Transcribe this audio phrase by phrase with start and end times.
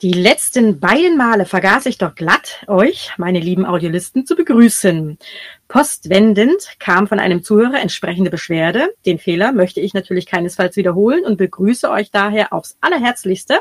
[0.00, 5.18] Die letzten beiden Male vergaß ich doch glatt, euch, meine lieben Audiolisten, zu begrüßen.
[5.66, 8.94] Postwendend kam von einem Zuhörer entsprechende Beschwerde.
[9.06, 13.58] Den Fehler möchte ich natürlich keinesfalls wiederholen und begrüße euch daher aufs allerherzlichste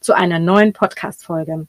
[0.00, 1.66] zu einer neuen Podcast-Folge.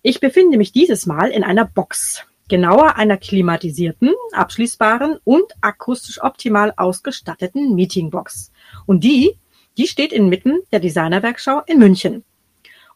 [0.00, 6.72] Ich befinde mich dieses Mal in einer Box, genauer einer klimatisierten, abschließbaren und akustisch optimal
[6.78, 8.52] ausgestatteten Meetingbox.
[8.86, 9.36] Und die,
[9.76, 12.24] die steht inmitten der Designerwerkschau in München.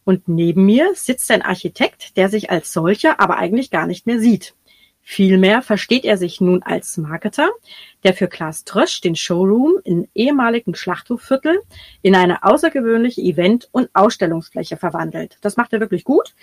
[0.05, 4.21] Und neben mir sitzt ein Architekt, der sich als solcher aber eigentlich gar nicht mehr
[4.21, 4.55] sieht.
[5.07, 7.51] Vielmehr versteht er sich nun als Marketer,
[8.05, 11.61] der für Klaas Trösch den Showroom im ehemaligen Schlachthofviertel
[12.01, 15.37] in eine außergewöhnliche Event- und Ausstellungsfläche verwandelt.
[15.43, 16.35] Das macht er wirklich gut,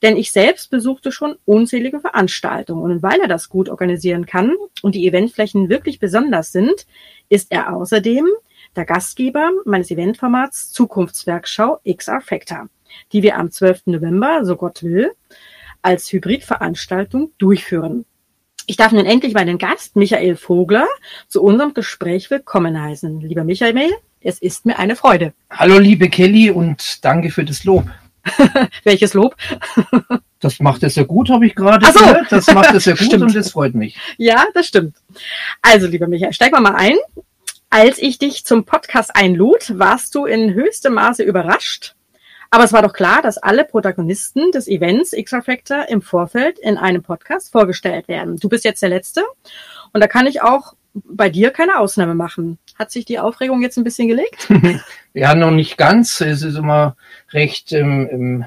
[0.00, 4.94] denn ich selbst besuchte schon unzählige Veranstaltungen und weil er das gut organisieren kann und
[4.94, 6.86] die Eventflächen wirklich besonders sind,
[7.28, 8.26] ist er außerdem
[8.74, 12.70] der Gastgeber meines Eventformats Zukunftswerkschau XR Factor
[13.12, 13.86] die wir am 12.
[13.86, 15.12] November, so Gott will,
[15.82, 18.04] als Hybridveranstaltung durchführen.
[18.66, 20.86] Ich darf nun endlich meinen Gast Michael Vogler
[21.26, 23.20] zu unserem Gespräch willkommen heißen.
[23.20, 25.32] Lieber Michael, es ist mir eine Freude.
[25.50, 27.84] Hallo liebe Kelly und danke für das Lob.
[28.84, 29.36] Welches Lob?
[30.40, 31.98] das macht es ja gut, habe ich gerade so.
[31.98, 32.30] gehört.
[32.30, 33.96] Das macht es ja gut und das freut mich.
[34.16, 34.96] Ja, das stimmt.
[35.62, 36.96] Also, lieber Michael, steig mal ein.
[37.70, 41.94] Als ich dich zum Podcast einlud, warst du in höchstem Maße überrascht,
[42.50, 47.02] aber es war doch klar, dass alle Protagonisten des Events X-Factor im Vorfeld in einem
[47.02, 48.36] Podcast vorgestellt werden.
[48.36, 49.22] Du bist jetzt der Letzte
[49.92, 52.58] und da kann ich auch bei dir keine Ausnahme machen.
[52.78, 54.48] Hat sich die Aufregung jetzt ein bisschen gelegt?
[55.14, 56.20] ja, noch nicht ganz.
[56.20, 56.96] Es ist immer
[57.32, 58.46] recht ähm,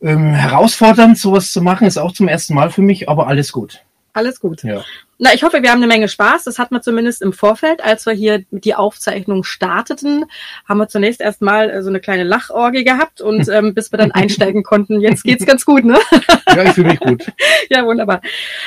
[0.00, 1.86] ähm, herausfordernd, sowas zu machen.
[1.86, 3.82] Ist auch zum ersten Mal für mich, aber alles gut.
[4.12, 4.62] Alles gut.
[4.62, 4.82] Ja.
[5.18, 6.44] Na, ich hoffe, wir haben eine Menge Spaß.
[6.44, 10.26] Das hat man zumindest im Vorfeld, als wir hier die Aufzeichnung starteten,
[10.68, 14.12] haben wir zunächst erstmal äh, so eine kleine Lachorgie gehabt und ähm, bis wir dann
[14.12, 15.00] einsteigen konnten.
[15.00, 15.98] Jetzt geht's ganz gut, ne?
[16.48, 17.24] Ja, ich fühle mich gut.
[17.70, 18.20] ja, wunderbar.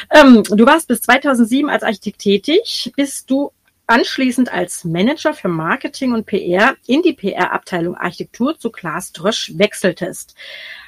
[0.09, 2.91] Ähm, du warst bis 2007 als Architekt tätig.
[2.95, 3.51] Bist du
[3.85, 10.35] anschließend als Manager für Marketing und PR in die PR-Abteilung Architektur zu Klaas Drösch wechseltest.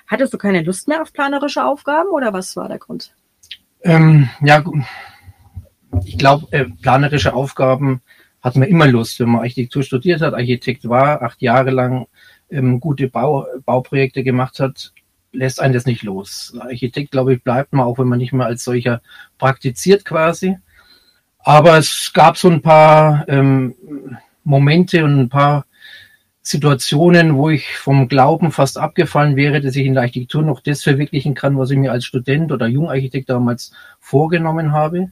[0.07, 3.13] Hattest du keine Lust mehr auf planerische Aufgaben oder was war der Grund?
[3.83, 4.63] Ähm, ja,
[6.05, 8.01] ich glaube, äh, planerische Aufgaben
[8.41, 12.07] hat man immer Lust, wenn man Architektur studiert hat, Architekt war, acht Jahre lang
[12.49, 14.93] ähm, gute Bau, Bauprojekte gemacht hat,
[15.31, 16.55] lässt einen das nicht los.
[16.59, 19.01] Architekt, glaube ich, bleibt man, auch wenn man nicht mehr als solcher
[19.37, 20.57] praktiziert quasi.
[21.39, 23.75] Aber es gab so ein paar ähm,
[24.43, 25.65] Momente und ein paar
[26.43, 30.83] Situationen, wo ich vom Glauben fast abgefallen wäre, dass ich in der Architektur noch das
[30.83, 35.11] verwirklichen kann, was ich mir als Student oder Jungarchitekt damals vorgenommen habe.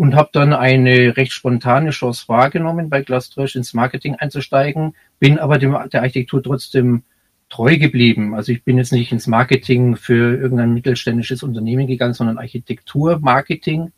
[0.00, 5.58] Und habe dann eine recht spontane Chance wahrgenommen, bei Glaströsch ins Marketing einzusteigen, bin aber
[5.58, 7.02] dem, der Architektur trotzdem
[7.50, 8.34] treu geblieben.
[8.34, 13.92] Also ich bin jetzt nicht ins Marketing für irgendein mittelständisches Unternehmen gegangen, sondern Architektur-Marketing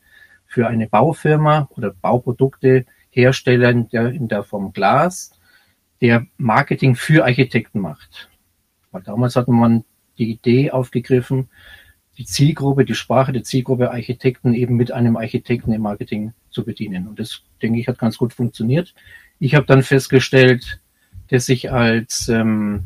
[0.44, 5.38] für eine Baufirma oder Bauprodukte Hersteller in der, in der Form Glas
[6.00, 8.28] der Marketing für Architekten macht.
[8.90, 9.84] Weil damals hatte man
[10.18, 11.48] die Idee aufgegriffen,
[12.22, 17.08] die Zielgruppe, die Sprache der Zielgruppe Architekten eben mit einem Architekten im Marketing zu bedienen.
[17.08, 18.94] Und das, denke ich, hat ganz gut funktioniert.
[19.40, 20.80] Ich habe dann festgestellt,
[21.30, 22.84] dass ich als, ähm,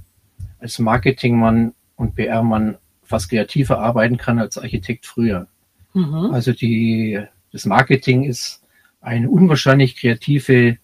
[0.58, 5.48] als Marketingmann und PR-Mann fast kreativer arbeiten kann als Architekt früher.
[5.92, 6.30] Mhm.
[6.32, 7.20] Also die,
[7.52, 8.62] das Marketing ist
[9.02, 10.78] eine unwahrscheinlich kreative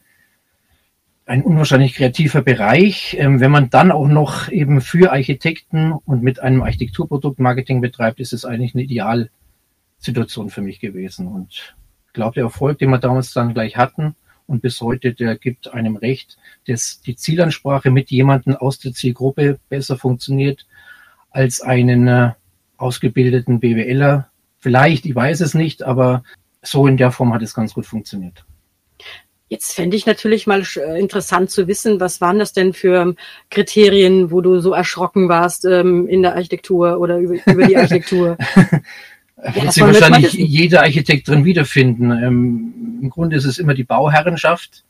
[1.27, 3.17] ein unwahrscheinlich kreativer Bereich.
[3.19, 8.21] Ähm, wenn man dann auch noch eben für Architekten und mit einem Architekturprodukt Marketing betreibt,
[8.21, 11.29] ist es eigentlich eine Idealsituation für mich gewesen.
[11.29, 11.75] Und
[12.07, 14.15] ich glaube, der Erfolg, den wir damals dann gleich hatten
[14.47, 19.59] und bis heute, der gibt einem recht, dass die Zielansprache mit jemandem aus der Zielgruppe
[19.69, 20.67] besser funktioniert
[21.31, 22.33] als einen äh,
[22.77, 24.29] ausgebildeten BWLer.
[24.59, 26.25] Vielleicht, ich weiß es nicht, aber
[26.63, 28.45] so in der Form hat es ganz gut funktioniert.
[29.53, 33.17] Jetzt fände ich natürlich mal äh, interessant zu wissen, was waren das denn für ähm,
[33.51, 38.39] Kriterien, wo du so erschrocken warst ähm, in der Architektur oder über, über die Architektur?
[38.57, 42.13] ja, wird sich wahrscheinlich jeder Architekt drin wiederfinden.
[42.13, 44.85] Ähm, Im Grunde ist es immer die Bauherrenschaft,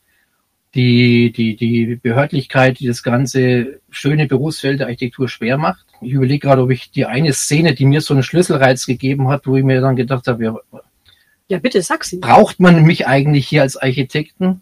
[0.75, 5.85] die, die, die Behördlichkeit, die das ganze schöne Berufsfeld der Architektur schwer macht.
[5.99, 9.45] Ich überlege gerade, ob ich die eine Szene, die mir so einen Schlüsselreiz gegeben hat,
[9.45, 10.55] wo ich mir dann gedacht habe, ja,
[11.47, 12.17] ja, bitte, sag sie.
[12.17, 14.61] Braucht man mich eigentlich hier als Architekten?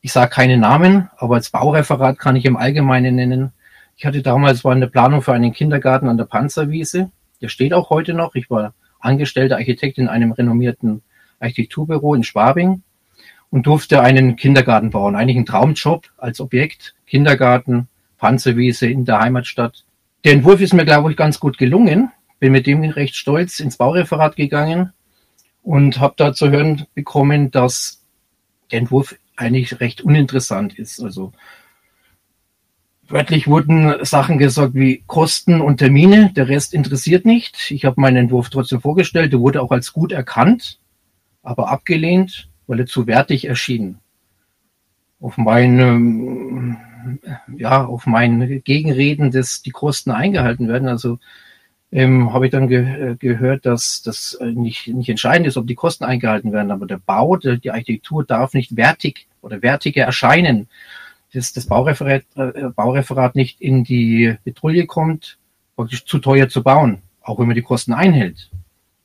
[0.00, 3.52] Ich sage keine Namen, aber als Baureferat kann ich im Allgemeinen nennen.
[3.96, 7.10] Ich hatte damals war eine Planung für einen Kindergarten an der Panzerwiese.
[7.40, 8.36] Der steht auch heute noch.
[8.36, 11.02] Ich war angestellter Architekt in einem renommierten
[11.40, 12.82] Architekturbüro in Schwabing
[13.50, 15.16] und durfte einen Kindergarten bauen.
[15.16, 16.94] Eigentlich ein Traumjob als Objekt.
[17.06, 19.84] Kindergarten, Panzerwiese in der Heimatstadt.
[20.24, 22.12] Der Entwurf ist mir, glaube ich, ganz gut gelungen.
[22.38, 24.92] Bin mit dem recht stolz ins Baureferat gegangen
[25.62, 28.04] und habe da zu hören bekommen, dass
[28.70, 31.00] der Entwurf eigentlich recht uninteressant ist.
[31.00, 31.32] Also
[33.08, 37.70] wörtlich wurden Sachen gesagt wie Kosten und Termine, der Rest interessiert nicht.
[37.70, 40.78] Ich habe meinen Entwurf trotzdem vorgestellt, der wurde auch als gut erkannt,
[41.42, 43.98] aber abgelehnt, weil er zu wertig erschien.
[45.20, 46.76] Auf mein,
[47.56, 50.88] ja, auf mein Gegenreden, dass die Kosten eingehalten werden.
[50.88, 51.18] Also
[51.90, 56.04] ähm, habe ich dann ge gehört, dass das nicht, nicht entscheidend ist, ob die Kosten
[56.04, 60.68] eingehalten werden, aber der Bau, die Architektur darf nicht wertig oder wertiger erscheinen.
[61.32, 65.38] Dass das Baureferat, äh, Baureferat nicht in die Petrouille kommt,
[65.76, 68.50] praktisch zu teuer zu bauen, auch wenn man die Kosten einhält.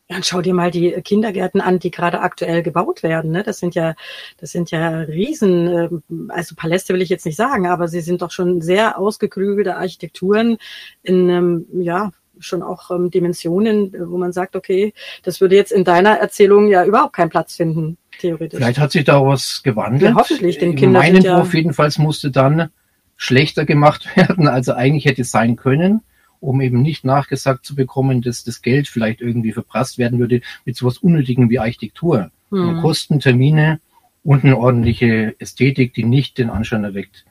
[0.10, 3.32] Ja, und schau dir mal die Kindergärten an, die gerade aktuell gebaut werden.
[3.32, 3.44] Ne?
[3.44, 3.96] Das sind ja,
[4.38, 5.90] das sind ja Riesen, äh,
[6.28, 10.58] also Paläste will ich jetzt nicht sagen, aber sie sind doch schon sehr ausgeklügelte Architekturen
[11.04, 12.12] in, ähm, ja,
[12.44, 14.94] schon auch ähm, Dimensionen, wo man sagt, okay,
[15.24, 18.58] das würde jetzt in deiner Erzählung ja überhaupt keinen Platz finden, theoretisch.
[18.58, 20.12] Vielleicht hat sich da was gewandelt.
[20.12, 21.02] Ja, hoffentlich, den Kindern.
[21.02, 22.70] Mein Entwurf ja jedenfalls musste dann
[23.16, 26.02] schlechter gemacht werden, als er eigentlich hätte sein können,
[26.40, 30.76] um eben nicht nachgesagt zu bekommen, dass das Geld vielleicht irgendwie verprasst werden würde mit
[30.76, 32.32] sowas Unnötigem wie Architektur.
[32.52, 32.82] Hm.
[32.82, 33.80] Kosten, Termine
[34.24, 37.26] und eine ordentliche Ästhetik, die nicht den Anschein erweckt,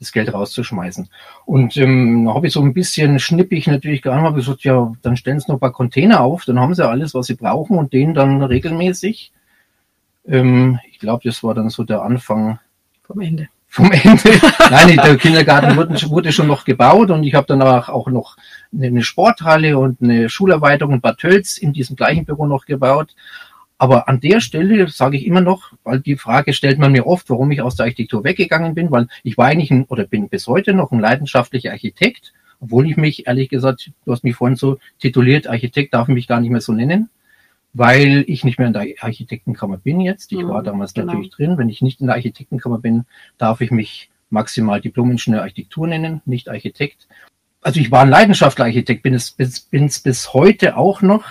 [0.00, 1.08] das Geld rauszuschmeißen.
[1.44, 5.16] Und ähm, da habe ich so ein bisschen schnippig natürlich geantwortet, habe gesagt, ja, dann
[5.16, 7.92] stellen Sie noch ein paar Container auf, dann haben Sie alles, was Sie brauchen und
[7.92, 9.30] den dann regelmäßig.
[10.26, 12.58] Ähm, ich glaube, das war dann so der Anfang.
[13.02, 13.48] Vom Ende.
[13.68, 14.40] Vom Ende.
[14.70, 18.36] Nein, der Kindergarten wurde, wurde schon noch gebaut und ich habe danach auch noch
[18.72, 23.14] eine Sporthalle und eine Schulerweiterung in Bad Tölz in diesem gleichen Büro noch gebaut.
[23.80, 27.30] Aber an der Stelle sage ich immer noch, weil die Frage stellt man mir oft,
[27.30, 30.46] warum ich aus der Architektur weggegangen bin, weil ich war eigentlich ein, oder bin bis
[30.48, 34.76] heute noch ein leidenschaftlicher Architekt, obwohl ich mich, ehrlich gesagt, du hast mich vorhin so
[34.98, 37.08] tituliert, Architekt darf ich mich gar nicht mehr so nennen,
[37.72, 40.30] weil ich nicht mehr in der Architektenkammer bin jetzt.
[40.30, 41.06] Ich mhm, war damals genau.
[41.06, 41.56] natürlich drin.
[41.56, 43.06] Wenn ich nicht in der Architektenkammer bin,
[43.38, 47.08] darf ich mich maximal Diplom-Ingenieur Architektur nennen, nicht Architekt.
[47.62, 51.24] Also ich war ein leidenschaftlicher Architekt, bin es bis, bin's bis heute auch noch,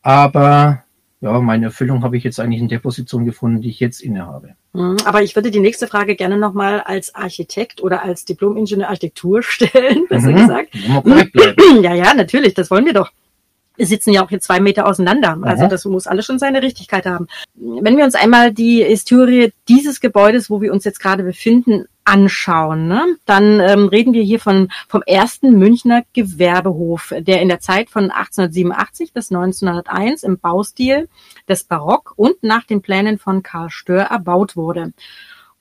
[0.00, 0.85] aber
[1.20, 4.54] ja, meine Erfüllung habe ich jetzt eigentlich in der Position gefunden, die ich jetzt innehabe.
[4.74, 9.42] Mhm, aber ich würde die nächste Frage gerne nochmal als Architekt oder als Diplom-Ingenieur Architektur
[9.42, 10.36] stellen, besser mhm.
[10.36, 10.68] gesagt.
[11.82, 13.10] Ja, ja, natürlich, das wollen wir doch.
[13.76, 15.38] Wir sitzen ja auch hier zwei Meter auseinander.
[15.42, 17.26] Also das muss alles schon seine Richtigkeit haben.
[17.54, 22.86] Wenn wir uns einmal die Historie dieses Gebäudes, wo wir uns jetzt gerade befinden, anschauen,
[22.86, 23.04] ne?
[23.26, 28.10] dann ähm, reden wir hier von, vom ersten Münchner Gewerbehof, der in der Zeit von
[28.10, 31.08] 1887 bis 1901 im Baustil
[31.48, 34.92] des Barock und nach den Plänen von Karl Stör erbaut wurde.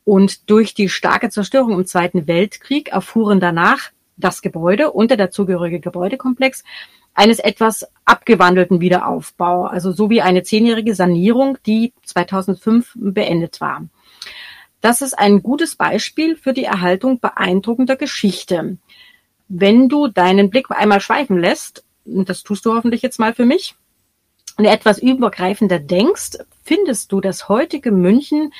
[0.04, 5.80] Und durch die starke Zerstörung im Zweiten Weltkrieg erfuhren danach das Gebäude und der dazugehörige
[5.80, 6.64] Gebäudekomplex
[7.16, 13.84] eines etwas abgewandelten Wiederaufbau, also so wie eine zehnjährige Sanierung, die 2005 beendet war.
[14.86, 18.78] Das ist ein gutes Beispiel für die Erhaltung beeindruckender Geschichte.
[19.48, 23.74] Wenn du deinen Blick einmal schweifen lässt, das tust du hoffentlich jetzt mal für mich,
[24.58, 28.54] und etwas übergreifender denkst, findest du das heutige München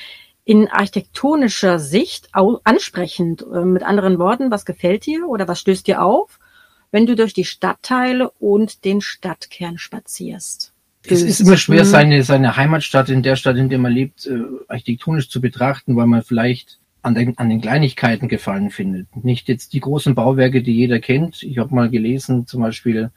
[0.44, 3.42] in architektonischer Sicht ansprechend.
[3.42, 6.40] Äh, mit anderen Worten, was gefällt dir oder was stößt dir auf,
[6.90, 10.72] wenn du durch die Stadtteile und den Stadtkern spazierst?
[11.10, 11.88] Es ist immer schwer, mhm.
[11.88, 16.06] seine, seine Heimatstadt in der Stadt, in der man lebt, äh, architektonisch zu betrachten, weil
[16.06, 19.14] man vielleicht an den, an den Kleinigkeiten gefallen findet.
[19.16, 21.42] Nicht jetzt die großen Bauwerke, die jeder kennt.
[21.42, 23.10] Ich habe mal gelesen, zum Beispiel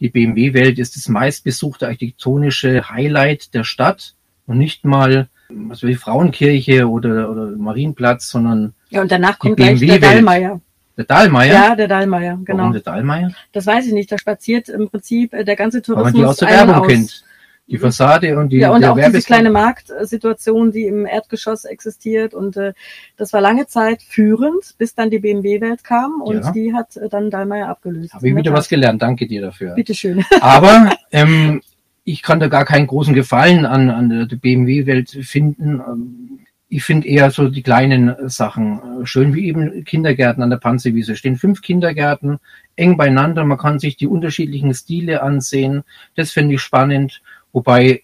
[0.00, 4.14] die BMW-Welt ist das meistbesuchte architektonische Highlight der Stadt
[4.46, 9.78] und nicht mal was wie Frauenkirche oder, oder Marienplatz, sondern ja und danach kommt gleich
[9.78, 10.60] der Dallmayr.
[10.96, 11.52] Der Dahlmeier?
[11.52, 12.58] Ja, der Dahlmeier, genau.
[12.58, 13.32] Warum der Dahlmeier?
[13.52, 14.12] Das weiß ich nicht.
[14.12, 16.04] Da spaziert im Prinzip äh, der ganze Tourismus.
[16.06, 16.86] Weil man die aus der Werbung aus.
[16.86, 17.23] kennt.
[17.66, 22.34] Die Fassade und die Ja, und auch diese kleine Marktsituation, die im Erdgeschoss existiert.
[22.34, 22.74] Und äh,
[23.16, 26.52] das war lange Zeit führend, bis dann die BMW-Welt kam und ja.
[26.52, 28.12] die hat äh, dann Dahlmeier abgelöst.
[28.12, 29.00] Habe ich wieder was gelernt.
[29.00, 29.74] Danke dir dafür.
[29.74, 30.24] Bitteschön.
[30.40, 31.62] Aber ähm,
[32.04, 35.80] ich kann da gar keinen großen Gefallen an, an der BMW-Welt finden.
[35.80, 36.34] Ähm,
[36.68, 41.16] ich finde eher so die kleinen Sachen äh, schön, wie eben Kindergärten an der Panzerwiese.
[41.16, 42.38] Stehen fünf Kindergärten
[42.76, 43.44] eng beieinander.
[43.44, 45.84] Man kann sich die unterschiedlichen Stile ansehen.
[46.14, 47.22] Das finde ich spannend.
[47.54, 48.02] Wobei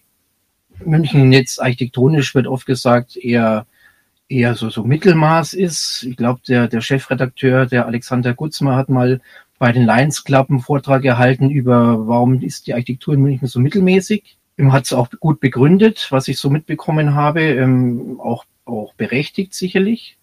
[0.83, 3.67] München jetzt architektonisch wird oft gesagt eher
[4.27, 6.03] eher so, so Mittelmaß ist.
[6.03, 9.21] Ich glaube, der, der Chefredakteur, der Alexander Gutzmer, hat mal
[9.59, 13.59] bei den Lions Club einen Vortrag erhalten über, warum ist die Architektur in München so
[13.59, 14.37] mittelmäßig.
[14.57, 20.17] Hat es auch gut begründet, was ich so mitbekommen habe, ähm, auch auch berechtigt sicherlich,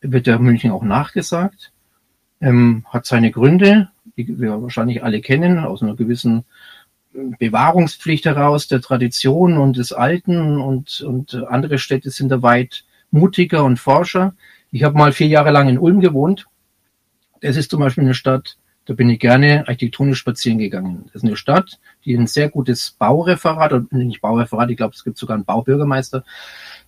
[0.00, 1.72] wird der München auch nachgesagt.
[2.40, 6.44] ähm, hat seine Gründe, die wir wahrscheinlich alle kennen, aus einer gewissen
[7.12, 13.64] Bewahrungspflicht heraus, der Tradition und des Alten und, und andere Städte sind da weit mutiger
[13.64, 14.34] und forscher.
[14.70, 16.46] Ich habe mal vier Jahre lang in Ulm gewohnt.
[17.40, 21.04] Das ist zum Beispiel eine Stadt, da bin ich gerne architektonisch spazieren gegangen.
[21.06, 25.04] Das ist eine Stadt, die ein sehr gutes Baureferat, oder nicht Baureferat, ich glaube, es
[25.04, 26.24] gibt sogar einen Baubürgermeister.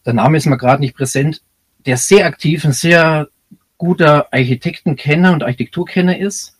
[0.07, 1.43] Der Name ist mir gerade nicht präsent,
[1.87, 3.29] der sehr aktiv, ein sehr
[3.77, 6.57] guter Architektenkenner und Architekturkenner ist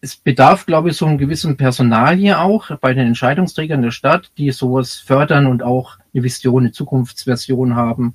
[0.00, 4.30] es bedarf, glaube ich, so einem gewissen Personal hier auch bei den Entscheidungsträgern der Stadt,
[4.38, 8.14] die sowas fördern und auch eine Vision, eine Zukunftsversion haben,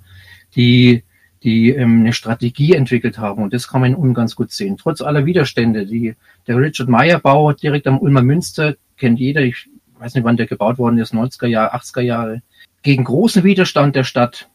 [0.55, 1.03] die,
[1.43, 3.43] die ähm, eine Strategie entwickelt haben.
[3.43, 4.77] Und das kann man in Ulm ganz gut sehen.
[4.77, 6.15] Trotz aller Widerstände, die,
[6.47, 9.41] der Richard Meyer Bau direkt am Ulmer Münster kennt jeder.
[9.41, 12.41] Ich weiß nicht, wann der gebaut worden ist, 90er Jahre, 80er Jahre.
[12.83, 14.49] Gegen großen Widerstand der Stadt,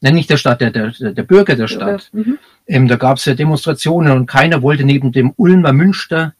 [0.00, 2.10] nein, nicht der Stadt, der, der, der Bürger der Stadt.
[2.12, 2.38] Mhm.
[2.66, 6.34] Ähm, da gab es ja Demonstrationen und keiner wollte neben dem Ulmer Münster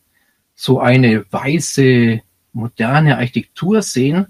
[0.55, 2.21] so eine weiße,
[2.53, 4.27] moderne Architektur sehen.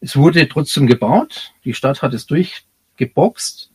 [0.00, 1.52] Es wurde trotzdem gebaut.
[1.64, 3.70] Die Stadt hat es durchgeboxt.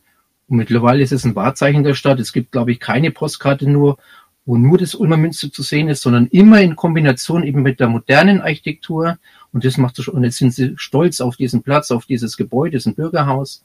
[0.48, 2.20] Und mittlerweile ist es ein Wahrzeichen der Stadt.
[2.20, 3.98] Es gibt, glaube ich, keine Postkarte nur,
[4.44, 7.88] wo nur das Ulmer Münster zu sehen ist, sondern immer in Kombination eben mit der
[7.88, 9.18] modernen Architektur.
[9.52, 12.82] Und das macht und jetzt sind sie stolz auf diesen Platz, auf dieses Gebäude, das
[12.82, 13.64] ist ein Bürgerhaus.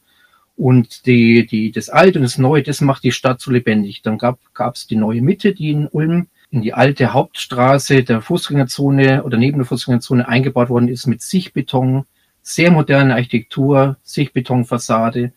[0.55, 4.01] Und die, die, das Alte und das Neue, das macht die Stadt so lebendig.
[4.01, 4.39] Dann gab
[4.73, 9.57] es die neue Mitte, die in Ulm in die alte Hauptstraße der Fußgängerzone oder neben
[9.57, 12.05] der Fußgängerzone eingebaut worden ist mit Sichtbeton,
[12.41, 15.33] sehr moderne Architektur, Sichtbetonfassade.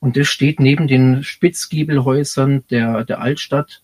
[0.00, 3.82] Und das steht neben den Spitzgiebelhäusern der, der Altstadt.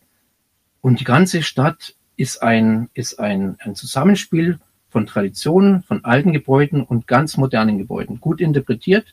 [0.81, 4.59] Und die ganze Stadt ist ein, ist ein, ein Zusammenspiel
[4.89, 8.19] von Traditionen, von alten Gebäuden und ganz modernen Gebäuden.
[8.19, 9.13] Gut interpretiert,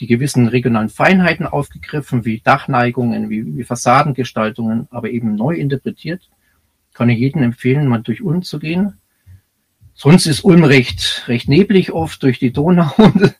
[0.00, 6.30] die gewissen regionalen Feinheiten aufgegriffen, wie Dachneigungen, wie, wie Fassadengestaltungen, aber eben neu interpretiert
[6.96, 8.94] kann ich jedem empfehlen, mal durch Ulm zu gehen.
[9.92, 12.90] Sonst ist Ulm recht, recht neblig oft durch die Donau.
[12.96, 13.34] Und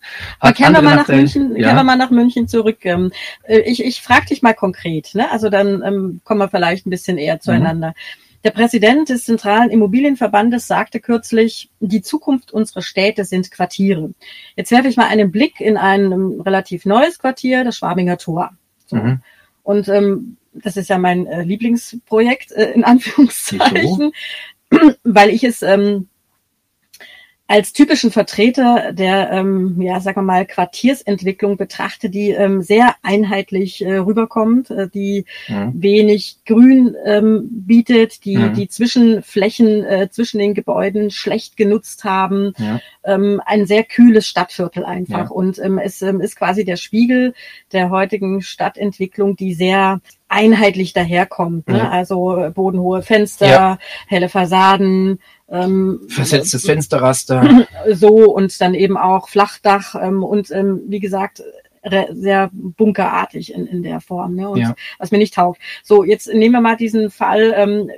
[0.55, 1.65] kehren wir mal nach München, ja.
[1.65, 2.85] kehren wir mal nach München zurück.
[2.85, 3.13] Ähm,
[3.45, 5.31] äh, ich, ich frage dich mal konkret, ne?
[5.31, 7.89] Also dann ähm, kommen wir vielleicht ein bisschen eher zueinander.
[7.89, 8.43] Mhm.
[8.45, 14.13] Der Präsident des Zentralen Immobilienverbandes sagte kürzlich, die Zukunft unserer Städte sind Quartiere.
[14.55, 18.53] Jetzt werfe ich mal einen Blick in ein relativ neues Quartier, das Schwabinger Tor.
[18.87, 18.97] So.
[18.97, 19.21] Mhm.
[19.63, 24.13] Und ähm, das ist ja mein äh, Lieblingsprojekt, äh, in Anführungszeichen,
[25.05, 26.09] weil ich es ähm,
[27.49, 33.85] als typischen Vertreter der, ähm, ja, sagen wir mal, Quartiersentwicklung betrachte, die ähm, sehr einheitlich
[33.85, 35.71] äh, rüberkommt, äh, die ja.
[35.73, 38.49] wenig Grün ähm, bietet, die ja.
[38.49, 42.81] die Zwischenflächen äh, zwischen den Gebäuden schlecht genutzt haben, ja.
[43.05, 45.31] ähm, ein sehr kühles Stadtviertel einfach.
[45.31, 47.33] Und ähm, es ähm, ist quasi der Spiegel
[47.71, 50.01] der heutigen Stadtentwicklung, die sehr
[50.37, 51.69] einheitlich daherkommt.
[51.69, 51.91] Ne?
[51.91, 57.67] Also bodenhohe Fenster, helle Fassaden, ähm, Versetztes Fensterraster.
[57.93, 61.43] So und dann eben auch Flachdach ähm, und ähm, wie gesagt
[62.11, 64.49] sehr bunkerartig in, in der Form, ne?
[64.49, 64.75] Und ja.
[64.99, 65.61] was mir nicht taugt.
[65.85, 67.55] So, jetzt nehmen wir mal diesen Fall.
[67.57, 67.91] Ähm,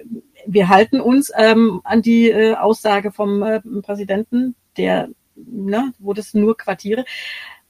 [0.47, 6.35] wir halten uns ähm, an die äh, Aussage vom äh, Präsidenten, der, ne, wo das
[6.35, 7.05] nur Quartiere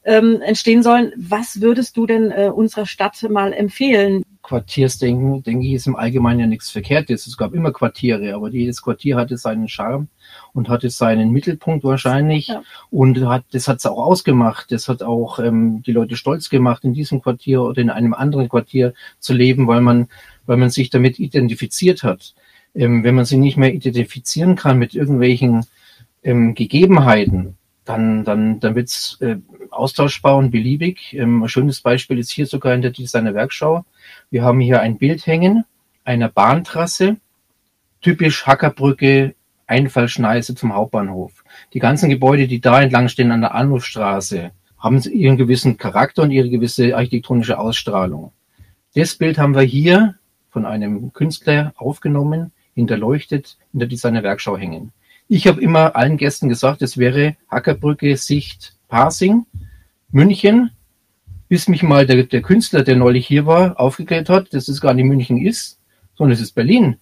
[0.03, 1.11] ähm, entstehen sollen.
[1.17, 4.23] Was würdest du denn äh, unserer Stadt mal empfehlen?
[4.41, 7.27] Quartiersdenken, denke ich, ist im Allgemeinen ja nichts Verkehrtes.
[7.27, 10.07] Es gab immer Quartiere, aber jedes Quartier hatte seinen Charme
[10.53, 12.47] und hatte seinen Mittelpunkt wahrscheinlich.
[12.47, 12.63] Ja.
[12.89, 14.71] Und hat, das hat es auch ausgemacht.
[14.71, 18.49] Das hat auch ähm, die Leute stolz gemacht, in diesem Quartier oder in einem anderen
[18.49, 20.07] Quartier zu leben, weil man,
[20.45, 22.33] weil man sich damit identifiziert hat.
[22.73, 25.65] Ähm, wenn man sich nicht mehr identifizieren kann mit irgendwelchen
[26.23, 27.58] ähm, Gegebenheiten,
[27.89, 29.37] dann, dann, dann wird's äh,
[29.71, 31.13] austauschbar und beliebig.
[31.13, 33.83] Ähm, ein schönes Beispiel ist hier sogar in der Designer Werkschau.
[34.29, 35.65] Wir haben hier ein Bild hängen
[36.05, 37.17] einer Bahntrasse,
[38.01, 39.35] typisch Hackerbrücke,
[39.67, 41.43] Einfallschneise zum Hauptbahnhof.
[41.73, 46.31] Die ganzen Gebäude, die da entlang stehen an der Anrufstraße, haben ihren gewissen Charakter und
[46.31, 48.31] ihre gewisse architektonische Ausstrahlung.
[48.95, 50.15] Das Bild haben wir hier
[50.49, 54.91] von einem Künstler aufgenommen, hinterleuchtet in der Designer Werkschau hängen.
[55.31, 59.45] Ich habe immer allen Gästen gesagt, es wäre Hackerbrücke Sicht Parsing,
[60.11, 60.71] München,
[61.47, 64.95] bis mich mal der, der Künstler, der neulich hier war, aufgeklärt hat, dass es gar
[64.95, 65.79] nicht München ist,
[66.15, 66.97] sondern es ist Berlin.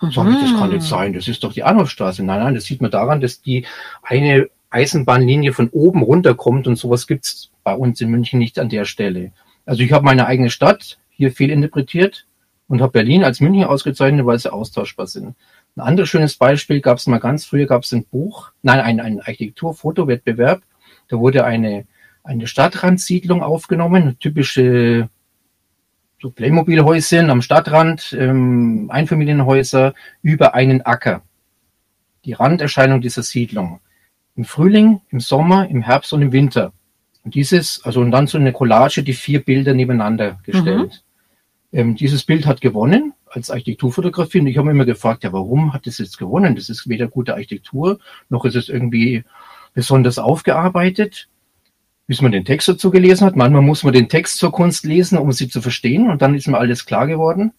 [0.00, 2.24] Sag ich, das kann nicht sein, das ist doch die Arnulfstraße.
[2.24, 3.64] Nein, nein, das sieht man daran, dass die
[4.02, 8.84] eine Eisenbahnlinie von oben runterkommt und sowas gibt's bei uns in München nicht an der
[8.84, 9.32] Stelle.
[9.64, 12.26] Also ich habe meine eigene Stadt hier fehlinterpretiert
[12.66, 15.36] und habe Berlin als München ausgezeichnet, weil sie austauschbar sind.
[15.76, 18.98] Ein anderes schönes Beispiel gab es mal ganz früher, gab es ein Buch, nein, ein,
[18.98, 20.62] ein Architektur-Fotowettbewerb.
[21.08, 21.86] Da wurde eine,
[22.24, 25.10] eine Stadtrandsiedlung aufgenommen, typische
[26.20, 29.92] so Playmobil-Häuschen am Stadtrand, ähm, Einfamilienhäuser
[30.22, 31.22] über einen Acker.
[32.24, 33.80] Die Randerscheinung dieser Siedlung.
[34.34, 36.72] Im Frühling, im Sommer, im Herbst und im Winter.
[37.22, 41.04] Und dieses, also und dann so eine Collage, die vier Bilder nebeneinander gestellt.
[41.70, 41.78] Mhm.
[41.78, 45.86] Ähm, dieses Bild hat gewonnen als Architekturfotografie und ich habe immer gefragt, ja, warum hat
[45.86, 46.56] das jetzt gewonnen?
[46.56, 49.24] Das ist weder gute Architektur, noch ist es irgendwie
[49.74, 51.28] besonders aufgearbeitet
[52.06, 53.36] bis man den Text dazu gelesen hat.
[53.36, 56.08] Manchmal muss man den Text zur Kunst lesen, um sie zu verstehen.
[56.08, 57.52] Und dann ist mir alles klar geworden.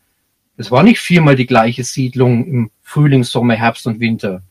[0.56, 4.42] Es war nicht viermal die gleiche Siedlung im Frühling, Sommer, Herbst und Winter.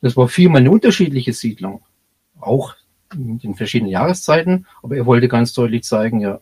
[0.00, 1.82] Das war viermal eine unterschiedliche Siedlung.
[2.40, 2.74] Auch
[3.14, 4.66] in den verschiedenen Jahreszeiten.
[4.82, 6.40] Aber er wollte ganz deutlich zeigen, ja.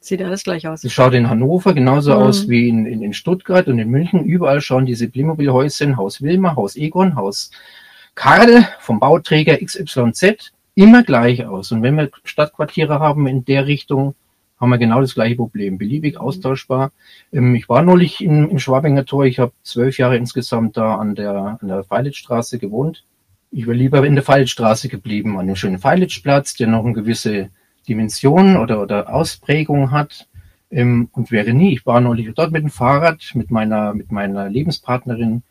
[0.00, 0.82] Sieht alles gleich aus.
[0.82, 2.22] Es schaut in Hannover genauso mhm.
[2.22, 4.24] aus wie in, in, in Stuttgart und in München.
[4.24, 7.50] Überall schauen diese Playmobil-Häuschen, Haus Wilmer, Haus Egon, Haus
[8.14, 11.70] Karl vom Bauträger XYZ immer gleich aus.
[11.70, 14.14] Und wenn wir Stadtquartiere haben in der Richtung,
[14.58, 15.76] haben wir genau das gleiche Problem.
[15.76, 16.20] Beliebig mhm.
[16.22, 16.92] austauschbar.
[17.30, 19.26] Ähm, ich war neulich im, im Schwabinger Tor.
[19.26, 23.04] Ich habe zwölf Jahre insgesamt da an der, an der Feilitzstraße gewohnt.
[23.50, 27.50] Ich wäre lieber in der Feilitzstraße geblieben, an dem schönen Feilitzplatz, der noch eine gewisse
[27.90, 30.28] Dimension oder, oder Ausprägung hat.
[30.70, 31.72] Ähm, und wäre nie.
[31.74, 35.42] Ich war neulich dort mit dem Fahrrad, mit meiner, mit meiner Lebenspartnerin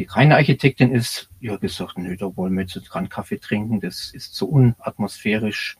[0.00, 4.12] die keine Architektin ist, ja gesagt, nö, da wollen wir jetzt keinen Kaffee trinken, das
[4.14, 5.76] ist so unatmosphärisch.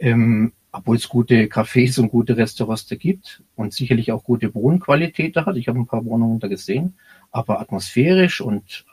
[0.00, 5.36] Ähm, obwohl es gute Cafés und gute Restaurants da gibt und sicherlich auch gute Wohnqualität
[5.36, 5.56] da hat.
[5.56, 6.94] Ich habe ein paar Wohnungen da gesehen,
[7.30, 8.84] aber atmosphärisch und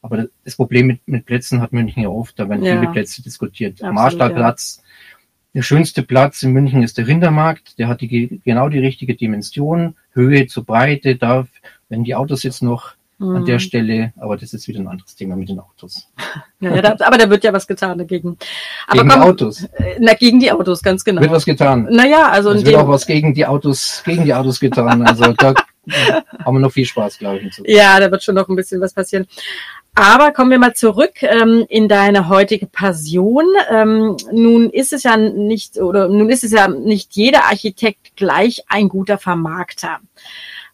[0.00, 2.78] aber das Problem mit, mit Plätzen hat München ja oft, da werden ja.
[2.78, 3.82] viele Plätze diskutiert.
[3.82, 5.17] Marstallplatz, ja.
[5.54, 9.96] Der schönste Platz in München ist der Rindermarkt, der hat die, genau die richtige Dimension,
[10.12, 11.46] Höhe zu Breite, da,
[11.88, 13.36] wenn die Autos jetzt noch mhm.
[13.36, 13.60] an der mhm.
[13.60, 16.08] Stelle, aber das ist wieder ein anderes Thema mit den Autos.
[16.60, 18.36] Ja, da, aber da wird ja was getan dagegen.
[18.88, 19.62] Aber gegen komm, die Autos.
[19.62, 21.20] Äh, na, gegen die Autos, ganz genau.
[21.20, 21.86] Wird was getan.
[21.88, 22.50] Naja, also.
[22.50, 25.06] Es wird auch was gegen die Autos, gegen die Autos getan.
[25.06, 25.54] Also da
[26.44, 27.62] haben wir noch viel Spaß, glaube ich.
[27.64, 29.28] Ja, da wird schon noch ein bisschen was passieren.
[29.94, 33.44] Aber kommen wir mal zurück ähm, in deine heutige Passion.
[33.70, 38.62] Ähm, nun ist es ja nicht oder nun ist es ja nicht jeder Architekt gleich
[38.68, 39.98] ein guter Vermarkter.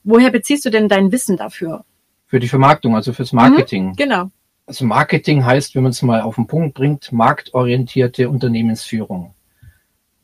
[0.03, 1.85] Woher beziehst du denn dein Wissen dafür?
[2.27, 3.88] Für die Vermarktung, also fürs Marketing.
[3.88, 4.31] Mhm, genau.
[4.66, 9.35] Also Marketing heißt, wenn man es mal auf den Punkt bringt, marktorientierte Unternehmensführung.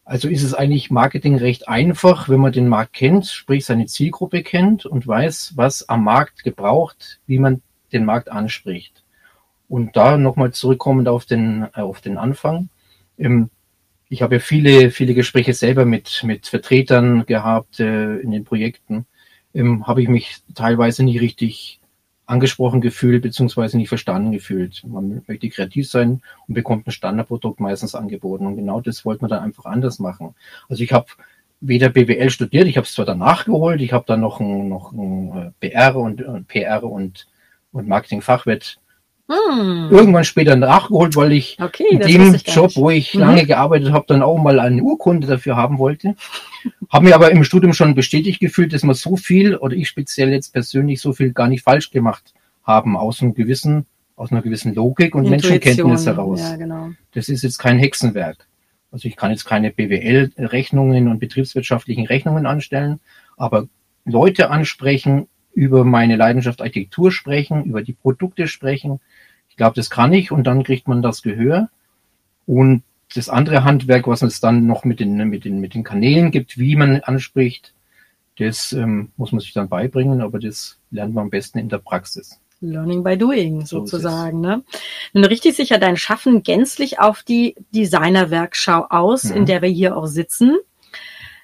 [0.04, 4.42] Also ist es eigentlich Marketing recht einfach, wenn man den Markt kennt, sprich seine Zielgruppe
[4.42, 9.02] kennt und weiß, was am Markt gebraucht, wie man den Markt anspricht.
[9.68, 12.68] Und da nochmal zurückkommend auf den, äh, auf den Anfang.
[13.18, 13.50] Ähm,
[14.08, 19.06] ich habe ja viele, viele Gespräche selber mit, mit Vertretern gehabt äh, in den Projekten.
[19.54, 21.80] Ähm, habe ich mich teilweise nicht richtig
[22.26, 24.84] angesprochen gefühlt beziehungsweise nicht verstanden gefühlt.
[24.86, 28.46] Man möchte kreativ sein und bekommt ein Standardprodukt meistens angeboten.
[28.46, 30.34] Und genau das wollte man dann einfach anders machen.
[30.68, 31.06] Also ich habe
[31.60, 34.92] weder BWL studiert, ich habe es zwar danach geholt, ich habe dann noch ein, noch
[34.92, 37.28] ein BR äh, und, und äh, PR und,
[37.72, 38.78] und Marketing-Fachwirt
[39.30, 39.88] hm.
[39.90, 43.20] irgendwann später nachgeholt, weil ich okay, in dem ich Job, wo ich mhm.
[43.20, 46.16] lange gearbeitet habe, dann auch mal eine Urkunde dafür haben wollte.
[46.88, 50.30] habe mir aber im Studium schon bestätigt gefühlt, dass man so viel, oder ich speziell
[50.30, 54.74] jetzt persönlich so viel gar nicht falsch gemacht haben, aus einem gewissen, aus einer gewissen
[54.74, 55.52] Logik und Intuition.
[55.52, 56.40] Menschenkenntnis heraus.
[56.40, 56.90] Ja, genau.
[57.12, 58.48] Das ist jetzt kein Hexenwerk.
[58.90, 62.98] Also ich kann jetzt keine BWL-Rechnungen und betriebswirtschaftlichen Rechnungen anstellen,
[63.36, 63.68] aber
[64.04, 69.00] Leute ansprechen, über meine Leidenschaft Architektur sprechen, über die Produkte sprechen,
[69.60, 71.68] glaube, das kann ich und dann kriegt man das Gehör.
[72.46, 72.82] Und
[73.14, 76.56] das andere Handwerk, was es dann noch mit den, mit den, mit den Kanälen gibt,
[76.56, 77.74] wie man anspricht,
[78.38, 81.76] das ähm, muss man sich dann beibringen, aber das lernt man am besten in der
[81.76, 82.40] Praxis.
[82.62, 84.42] Learning by doing sozusagen.
[84.42, 84.62] So ne?
[85.12, 89.36] Nun richtet sich ja dein Schaffen gänzlich auf die Designerwerkschau aus, mhm.
[89.36, 90.56] in der wir hier auch sitzen.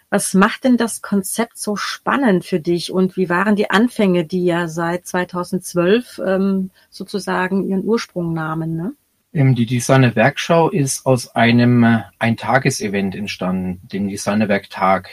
[0.08, 4.44] Was macht denn das Konzept so spannend für dich und wie waren die Anfänge, die
[4.44, 8.76] ja seit 2012 ähm, sozusagen ihren Ursprung nahmen?
[8.76, 8.92] Ne?
[9.32, 15.10] Ähm, die Designer Werkschau ist aus einem äh, Eintagesevent entstanden, dem Designer Werktag.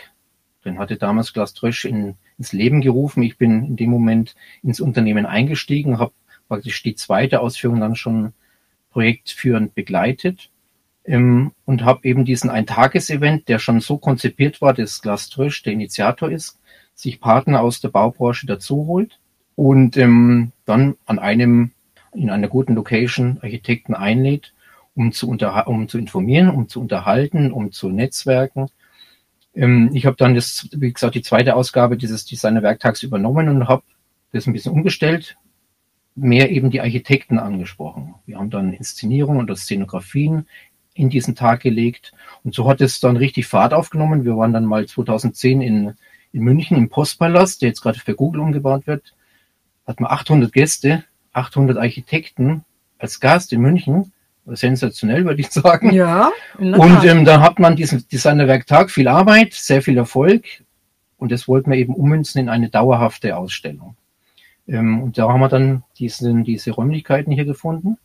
[0.64, 3.24] Den hatte damals Klaus Trösch in, ins Leben gerufen.
[3.24, 6.14] Ich bin in dem Moment ins Unternehmen eingestiegen, habe
[6.48, 8.34] praktisch die zweite Ausführung dann schon
[8.92, 10.52] projektführend begleitet
[11.06, 15.74] ähm, und habe eben diesen Eintagesevent, der schon so konzipiert war, dass Glas Trösch der
[15.74, 16.60] Initiator ist,
[16.96, 19.20] sich Partner aus der Baubranche dazu holt
[19.56, 21.72] und ähm, dann an einem
[22.14, 24.54] in einer guten Location Architekten einlädt,
[24.96, 28.68] um zu, unter, um zu informieren, um zu unterhalten, um zu netzwerken.
[29.56, 33.84] Ähm, ich habe dann das, wie gesagt, die zweite Ausgabe dieses Designer-Werktags übernommen und habe
[34.32, 35.38] das ein bisschen umgestellt,
[36.16, 38.16] mehr eben die Architekten angesprochen.
[38.26, 40.48] Wir haben dann Inszenierungen und Szenografien
[40.94, 42.14] in diesen Tag gelegt.
[42.44, 44.26] Und so hat es dann richtig Fahrt aufgenommen.
[44.26, 45.94] Wir waren dann mal 2010 in,
[46.32, 49.14] in München im Postpalast, der jetzt gerade für Google umgebaut wird,
[49.88, 51.04] hat man 800 Gäste,
[51.34, 52.64] 800 Architekten
[53.00, 54.12] als Gast in München.
[54.46, 55.94] Sensationell, würde ich sagen.
[55.94, 56.32] Ja.
[56.58, 60.44] Und ähm, da hat man diesen Designerwerktag, viel Arbeit, sehr viel Erfolg.
[61.18, 63.96] Und das wollten wir eben ummünzen in eine dauerhafte Ausstellung.
[64.68, 67.98] Ähm, und da haben wir dann diesen, diese Räumlichkeiten hier gefunden.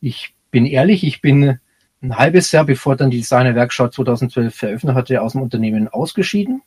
[0.00, 1.60] Ich bin ehrlich, ich bin
[2.02, 6.62] ein halbes Jahr, bevor dann die Designerwerkstatt 2012 veröffentlicht hatte, aus dem Unternehmen ausgeschieden.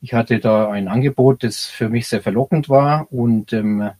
[0.00, 3.90] Ich hatte da ein Angebot, das für mich sehr verlockend war und ähm,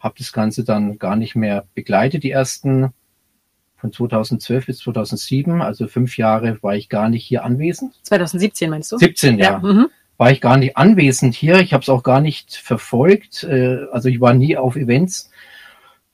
[0.00, 2.24] habe das Ganze dann gar nicht mehr begleitet.
[2.24, 2.92] Die ersten
[3.76, 7.94] von 2012 bis 2007, also fünf Jahre, war ich gar nicht hier anwesend.
[8.02, 8.98] 2017 meinst du?
[8.98, 9.44] 17, ja.
[9.44, 9.58] ja.
[9.58, 9.88] Mhm.
[10.16, 11.60] War ich gar nicht anwesend hier.
[11.60, 13.44] Ich habe es auch gar nicht verfolgt.
[13.44, 15.30] Äh, also ich war nie auf Events.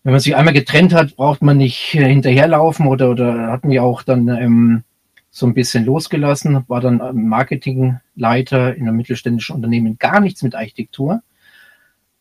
[0.02, 3.80] Wenn man sich einmal getrennt hat, braucht man nicht äh, hinterherlaufen oder, oder hat mich
[3.80, 4.84] auch dann ähm,
[5.30, 11.22] so ein bisschen losgelassen, war dann Marketingleiter in einem mittelständischen Unternehmen, gar nichts mit Architektur.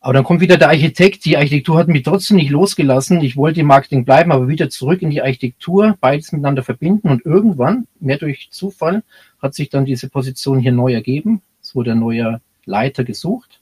[0.01, 1.25] Aber dann kommt wieder der Architekt.
[1.25, 3.21] Die Architektur hat mich trotzdem nicht losgelassen.
[3.21, 7.09] Ich wollte im Marketing bleiben, aber wieder zurück in die Architektur, beides miteinander verbinden.
[7.09, 9.03] Und irgendwann, mehr durch Zufall,
[9.41, 11.41] hat sich dann diese Position hier neu ergeben.
[11.61, 13.59] Es wurde ein neuer Leiter gesucht.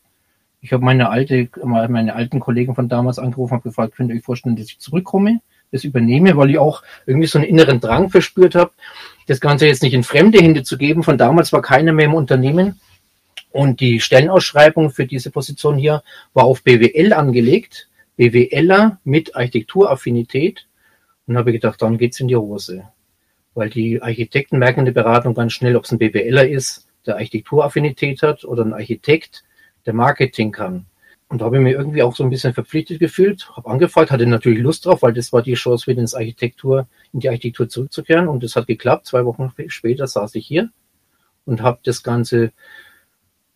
[0.67, 4.23] Ich habe meine alte, meine alten Kollegen von damals angerufen und gefragt, könnt ihr euch
[4.23, 5.39] vorstellen, dass ich zurückkomme,
[5.71, 8.71] das übernehme, weil ich auch irgendwie so einen inneren Drang verspürt habe,
[9.27, 11.03] das Ganze jetzt nicht in fremde Hände zu geben.
[11.03, 12.81] Von damals war keiner mehr im Unternehmen.
[13.49, 16.03] Und die Stellenausschreibung für diese Position hier
[16.33, 17.87] war auf BWL angelegt.
[18.17, 20.67] BWLer mit Architekturaffinität.
[21.27, 22.83] Und habe gedacht, dann geht's in die Hose.
[23.53, 27.15] Weil die Architekten merken in der Beratung ganz schnell, ob es ein BWLer ist, der
[27.15, 29.45] Architekturaffinität hat oder ein Architekt,
[29.87, 30.85] der Marketing kann.
[31.29, 34.25] Und da habe ich mir irgendwie auch so ein bisschen verpflichtet gefühlt, habe angefragt, hatte
[34.25, 38.27] natürlich Lust drauf, weil das war die Chance, wieder ins Architektur, in die Architektur zurückzukehren.
[38.27, 39.07] Und das hat geklappt.
[39.07, 40.69] Zwei Wochen später saß ich hier
[41.45, 42.51] und habe das Ganze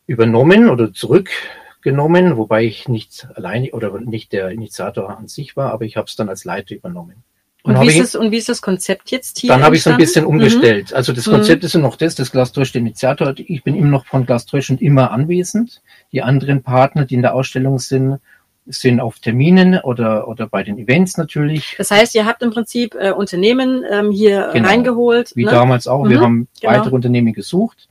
[0.06, 5.86] übernommen oder zurückgenommen, wobei ich nicht alleine oder nicht der Initiator an sich war, aber
[5.86, 7.24] ich habe es dann als Leiter übernommen.
[7.63, 9.50] Und, wie ist das, und wie ist das Konzept jetzt hier?
[9.50, 10.91] Dann habe ich so ein bisschen umgestellt.
[10.91, 10.97] Mhm.
[10.97, 11.67] Also das Konzept mhm.
[11.67, 13.34] ist ja noch das, das Glaströsch der Initiator.
[13.38, 15.82] Ich bin immer noch von Glaströsch und immer anwesend.
[16.12, 18.19] Die anderen Partner, die in der Ausstellung sind,
[18.65, 21.76] sind auf Terminen oder, oder bei den Events natürlich.
[21.78, 24.67] Das heißt, ihr habt im Prinzip äh, Unternehmen ähm, hier genau.
[24.67, 25.32] reingeholt.
[25.36, 25.52] Wie ne?
[25.52, 26.06] damals auch.
[26.06, 26.10] Mhm.
[26.10, 26.74] Wir haben genau.
[26.74, 27.89] weitere Unternehmen gesucht.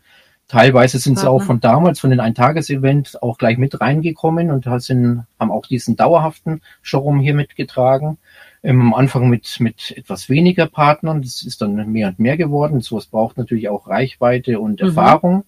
[0.48, 5.24] Teilweise sind sie auch von damals, von den Eintages-Events auch gleich mit reingekommen und sind,
[5.38, 8.18] haben auch diesen dauerhaften Showroom hier mitgetragen.
[8.62, 11.22] Ähm, am Anfang mit, mit etwas weniger Partnern.
[11.22, 12.80] Das ist dann mehr und mehr geworden.
[12.80, 14.88] So es braucht natürlich auch Reichweite und mhm.
[14.88, 15.44] Erfahrung.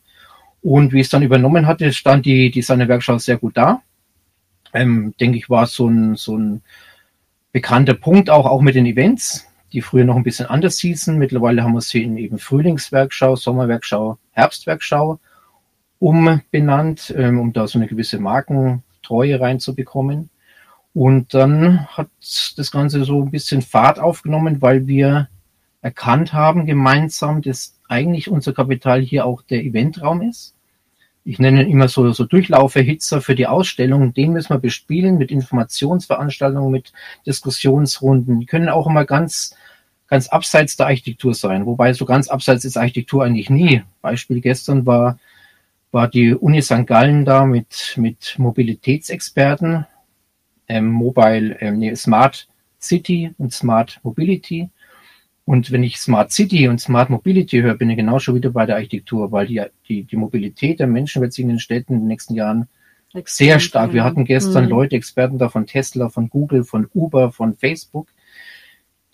[0.62, 3.82] Und wie es dann übernommen hatte, stand die, die seine Werkstatt sehr gut da.
[4.72, 6.62] Ähm, denke ich, war so ein, so ein
[7.52, 11.18] bekannter Punkt auch, auch mit den Events, die früher noch ein bisschen anders hießen.
[11.18, 15.18] Mittlerweile haben wir sie in eben Frühlingswerkschau, Sommerwerkschau, Herbstwerkschau
[15.98, 20.30] umbenannt, ähm, um da so eine gewisse Markentreue reinzubekommen.
[20.94, 22.08] Und dann hat
[22.56, 25.28] das Ganze so ein bisschen Fahrt aufgenommen, weil wir
[25.80, 30.54] erkannt haben gemeinsam, dass eigentlich unser Kapital hier auch der Eventraum ist.
[31.24, 34.12] Ich nenne ihn immer so, so Durchlauferhitzer für die Ausstellung.
[34.12, 36.92] Den müssen wir bespielen mit Informationsveranstaltungen, mit
[37.26, 38.40] Diskussionsrunden.
[38.40, 39.54] Die können auch immer ganz,
[40.08, 41.64] ganz abseits der Architektur sein.
[41.64, 43.82] Wobei so ganz abseits ist Architektur eigentlich nie.
[44.02, 45.18] Beispiel gestern war,
[45.92, 46.86] war die Uni St.
[46.86, 49.86] Gallen da mit, mit Mobilitätsexperten
[50.72, 52.48] ähm, Mobile, ähm, nee, Smart
[52.80, 54.70] City und Smart Mobility.
[55.44, 58.64] Und wenn ich Smart City und Smart Mobility höre, bin ich genau schon wieder bei
[58.64, 62.00] der Architektur, weil die, die, die Mobilität der Menschen wird sich in den Städten in
[62.00, 62.68] den nächsten Jahren
[63.14, 63.92] Extrem sehr stark.
[63.92, 64.70] Wir hatten gestern mhm.
[64.70, 68.08] Leute, Experten da von Tesla, von Google, von Uber, von Facebook.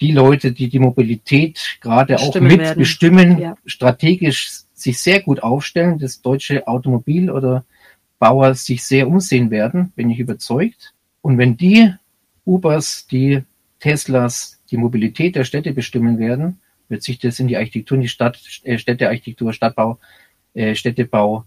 [0.01, 3.57] Die Leute, die die Mobilität gerade auch mitbestimmen, ja.
[3.66, 7.64] strategisch sich sehr gut aufstellen, das deutsche Automobil oder
[8.21, 10.94] Bauer sich sehr umsehen werden, bin ich überzeugt.
[11.29, 11.93] Und wenn die
[12.47, 13.43] Ubers, die
[13.81, 18.09] Teslas, die Mobilität der Städte bestimmen werden, wird sich das in die Architektur, in die
[18.09, 19.99] Stadt, äh, Städtearchitektur, Stadtbau,
[20.55, 21.45] äh, Städtebau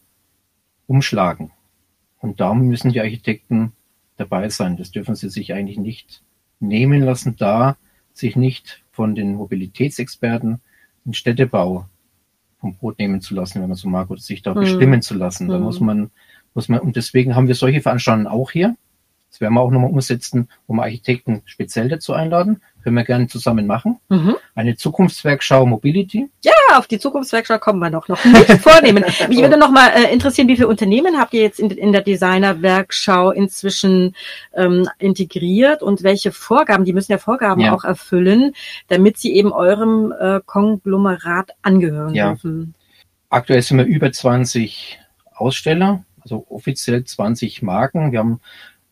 [0.85, 1.49] umschlagen.
[2.19, 3.71] Und darum müssen die Architekten
[4.17, 4.77] dabei sein.
[4.77, 6.21] Das dürfen sie sich eigentlich nicht
[6.59, 7.75] nehmen lassen, da
[8.13, 10.61] sich nicht von den Mobilitätsexperten
[11.05, 11.87] den Städtebau
[12.59, 14.59] vom Brot nehmen zu lassen, wenn man so mag, oder sich da mhm.
[14.59, 15.47] bestimmen zu lassen.
[15.47, 15.63] Da mhm.
[15.63, 16.11] muss man,
[16.53, 18.75] muss man, und deswegen haben wir solche Veranstaltungen auch hier.
[19.31, 22.61] Das werden wir auch nochmal umsetzen, um Architekten speziell dazu einladen.
[22.83, 23.97] Können wir gerne zusammen machen.
[24.09, 24.35] Mhm.
[24.55, 26.29] Eine Zukunftswerkschau Mobility.
[26.43, 29.05] Ja, auf die Zukunftswerkschau kommen wir noch, noch nicht vornehmen.
[29.29, 32.01] Mich würde noch mal äh, interessieren, wie viele Unternehmen habt ihr jetzt in, in der
[32.01, 34.15] Designerwerkschau inzwischen
[34.53, 37.73] ähm, integriert und welche Vorgaben, die müssen ja Vorgaben ja.
[37.73, 38.53] auch erfüllen,
[38.89, 42.29] damit sie eben eurem äh, Konglomerat angehören ja.
[42.29, 42.73] dürfen.
[43.29, 44.99] Aktuell sind wir über 20
[45.33, 48.11] Aussteller, also offiziell 20 Marken.
[48.11, 48.41] Wir haben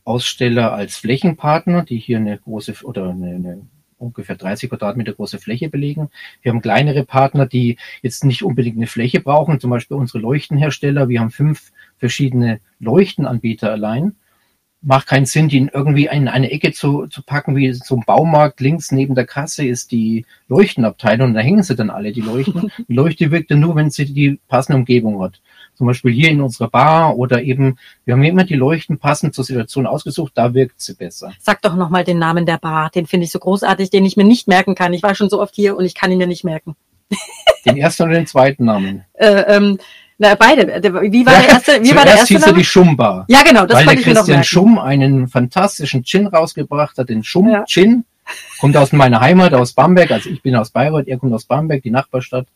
[0.09, 3.61] Aussteller als Flächenpartner, die hier eine große oder eine, eine
[3.99, 6.09] ungefähr 30 Quadratmeter große Fläche belegen.
[6.41, 11.09] Wir haben kleinere Partner, die jetzt nicht unbedingt eine Fläche brauchen, zum Beispiel unsere Leuchtenhersteller.
[11.09, 14.15] Wir haben fünf verschiedene Leuchtenanbieter allein.
[14.81, 18.61] Macht keinen Sinn, die irgendwie in eine Ecke zu, zu packen, wie so ein Baumarkt.
[18.61, 22.71] Links neben der Kasse ist die Leuchtenabteilung und da hängen sie dann alle, die Leuchten.
[22.87, 25.41] Die Leuchte wirkt dann nur, wenn sie die passende Umgebung hat
[25.79, 29.45] zum Beispiel hier in unserer Bar oder eben, wir haben immer die Leuchten passend zur
[29.45, 31.31] Situation ausgesucht, da wirkt sie besser.
[31.39, 34.25] Sag doch nochmal den Namen der Bar, den finde ich so großartig, den ich mir
[34.25, 34.93] nicht merken kann.
[34.93, 36.75] Ich war schon so oft hier und ich kann ihn mir nicht merken.
[37.65, 39.05] Den ersten oder den zweiten Namen?
[39.13, 39.77] Äh, ähm,
[40.19, 40.67] na, beide.
[41.11, 41.81] Wie war der erste?
[41.81, 43.25] Wie war der erste hieß er die Schumbar.
[43.29, 47.63] Ja, genau, das weil der Christian Schumm einen fantastischen Gin rausgebracht hat, den Schumm ja.
[47.65, 48.03] Gin.
[48.59, 50.11] Kommt aus meiner Heimat, aus Bamberg.
[50.11, 52.47] Also ich bin aus Bayreuth, er kommt aus Bamberg, die Nachbarstadt.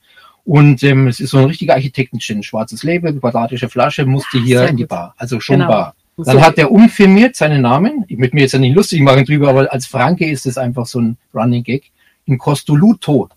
[0.44, 4.70] Und ähm, es ist so ein richtiger Architektenschin, schwarzes Label, quadratische Flasche, musste hier Sehr
[4.70, 5.94] in die Bar, also schon genau.
[6.18, 6.42] Dann so.
[6.42, 8.04] hat er umfirmiert seinen Namen.
[8.08, 10.86] Ich möchte mir jetzt ja nicht lustig machen drüber, aber als Franke ist es einfach
[10.86, 11.92] so ein Running Gag.
[12.26, 13.30] In Costoluto.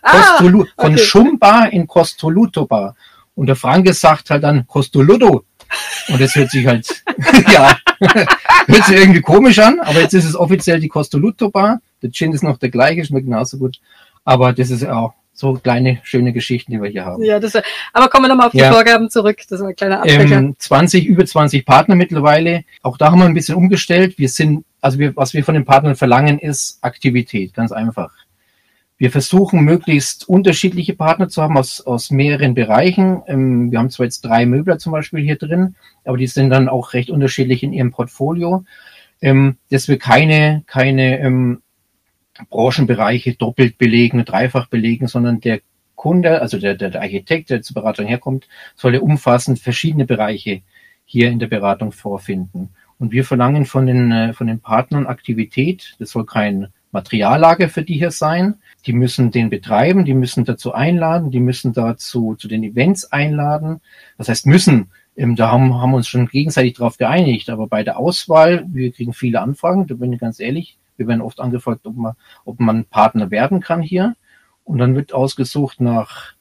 [0.00, 0.98] Ah, Costolu von okay.
[0.98, 2.96] Schumbar in Costoluto Bar.
[3.34, 5.44] Und der Franke sagt halt dann Costoludo.
[6.08, 6.86] Und das hört sich halt,
[7.52, 11.80] ja, hört sich irgendwie komisch an, aber jetzt ist es offiziell die Costoluto Bar.
[12.02, 13.78] Der Gin ist noch der gleiche, schmeckt genauso gut.
[14.24, 17.22] Aber das ist auch so kleine, schöne Geschichten, die wir hier haben.
[17.22, 17.56] Ja, das,
[17.92, 18.72] aber kommen wir nochmal auf die ja.
[18.72, 19.38] Vorgaben zurück.
[19.48, 20.36] Das war ein kleiner Abstecher.
[20.36, 22.64] Ähm, 20, über 20 Partner mittlerweile.
[22.82, 24.18] Auch da haben wir ein bisschen umgestellt.
[24.18, 28.12] Wir sind, also wir, was wir von den Partnern verlangen, ist Aktivität, ganz einfach.
[29.02, 33.20] Wir versuchen möglichst unterschiedliche Partner zu haben aus, aus mehreren Bereichen.
[33.26, 36.68] Ähm, wir haben zwar jetzt drei Möbler zum Beispiel hier drin, aber die sind dann
[36.68, 38.64] auch recht unterschiedlich in ihrem Portfolio.
[39.20, 41.62] Ähm, dass wir keine, keine ähm,
[42.48, 45.62] Branchenbereiche doppelt belegen, dreifach belegen, sondern der
[45.96, 50.62] Kunde, also der, der, Architekt, der zur Beratung herkommt, soll umfassend verschiedene Bereiche
[51.04, 52.68] hier in der Beratung vorfinden.
[53.00, 55.96] Und wir verlangen von den, äh, von den Partnern Aktivität.
[55.98, 58.61] Das soll kein Materiallager für die hier sein.
[58.86, 63.80] Die müssen den betreiben, die müssen dazu einladen, die müssen dazu zu den Events einladen.
[64.18, 67.50] Das heißt müssen, ähm, da haben, haben wir uns schon gegenseitig darauf geeinigt.
[67.50, 71.22] Aber bei der Auswahl, wir kriegen viele Anfragen, da bin ich ganz ehrlich, wir werden
[71.22, 72.14] oft angefragt, ob man,
[72.44, 74.16] ob man Partner werden kann hier.
[74.64, 76.34] Und dann wird ausgesucht nach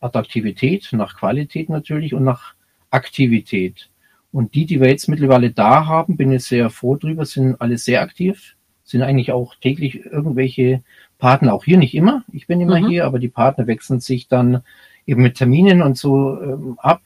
[0.00, 2.54] Attraktivität, nach Qualität natürlich und nach
[2.90, 3.90] Aktivität.
[4.32, 7.78] Und die, die wir jetzt mittlerweile da haben, bin ich sehr froh drüber, sind alle
[7.78, 10.82] sehr aktiv, sind eigentlich auch täglich irgendwelche
[11.18, 12.88] Partner, auch hier nicht immer, ich bin immer mhm.
[12.88, 14.62] hier, aber die Partner wechseln sich dann
[15.06, 17.00] eben mit Terminen und so ähm, ab.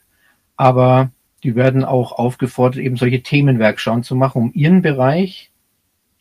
[0.57, 1.11] Aber
[1.43, 5.51] die werden auch aufgefordert, eben solche Themenwerkschauen zu machen, um ihren Bereich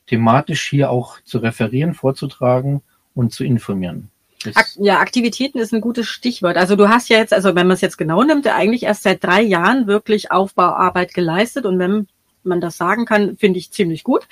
[0.08, 2.82] thematisch hier auch zu referieren, vorzutragen
[3.13, 4.10] und zu informieren.
[4.43, 6.58] Das ja, Aktivitäten ist ein gutes Stichwort.
[6.58, 9.23] Also du hast ja jetzt, also wenn man es jetzt genau nimmt, eigentlich erst seit
[9.23, 12.08] drei Jahren wirklich Aufbauarbeit geleistet und wenn
[12.43, 14.27] man das sagen kann, finde ich ziemlich gut.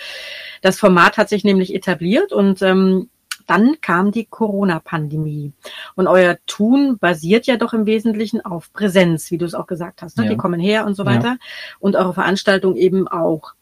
[0.62, 3.10] Das Format hat sich nämlich etabliert und ähm,
[3.50, 5.54] dann kam die Corona-Pandemie.
[5.96, 10.02] Und euer Tun basiert ja doch im Wesentlichen auf Präsenz, wie du es auch gesagt
[10.02, 10.18] hast.
[10.18, 10.26] Ne?
[10.26, 10.30] Ja.
[10.30, 11.30] Die kommen her und so weiter.
[11.30, 11.38] Ja.
[11.80, 13.54] Und eure Veranstaltung eben auch.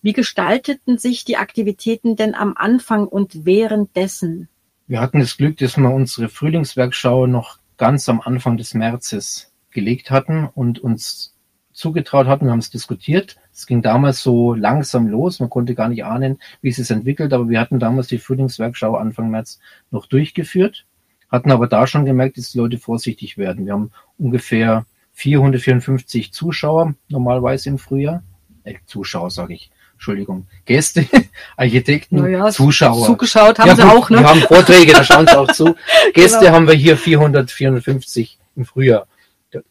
[0.00, 4.48] Wie gestalteten sich die Aktivitäten denn am Anfang und währenddessen?
[4.86, 10.10] Wir hatten das Glück, dass wir unsere Frühlingswerkschau noch ganz am Anfang des Märzes gelegt
[10.10, 11.36] hatten und uns
[11.78, 12.46] zugetraut hatten.
[12.46, 13.36] Wir haben es diskutiert.
[13.52, 15.38] Es ging damals so langsam los.
[15.40, 18.96] Man konnte gar nicht ahnen, wie es sich entwickelt, aber wir hatten damals die Frühlingswerkschau
[18.96, 19.60] Anfang März
[19.90, 20.86] noch durchgeführt,
[21.30, 23.64] hatten aber da schon gemerkt, dass die Leute vorsichtig werden.
[23.64, 28.22] Wir haben ungefähr 454 Zuschauer normalerweise im Frühjahr.
[28.64, 31.06] Äh, Zuschauer sage ich, Entschuldigung, Gäste,
[31.56, 33.06] Architekten, naja, Zuschauer.
[33.06, 34.18] Zugeschaut haben ja, sie gut, auch, ne?
[34.18, 35.76] Wir haben Vorträge, da schauen sie auch zu.
[36.14, 36.52] Gäste genau.
[36.52, 39.06] haben wir hier 400, 450 im Frühjahr.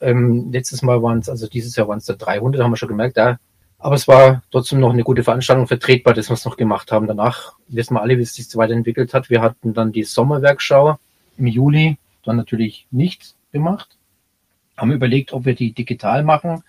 [0.01, 2.89] Ähm, letztes Mal waren es, also dieses Jahr waren es da 300, haben wir schon
[2.89, 3.37] gemerkt, ja.
[3.79, 7.05] Aber es war trotzdem noch eine gute Veranstaltung vertretbar, dass wir es noch gemacht haben.
[7.05, 9.29] Danach wissen wir alle, wie es sich weiterentwickelt hat.
[9.29, 10.97] Wir hatten dann die Sommerwerkschau
[11.37, 13.97] im Juli, dann natürlich nicht gemacht.
[14.75, 16.63] Haben überlegt, ob wir die digital machen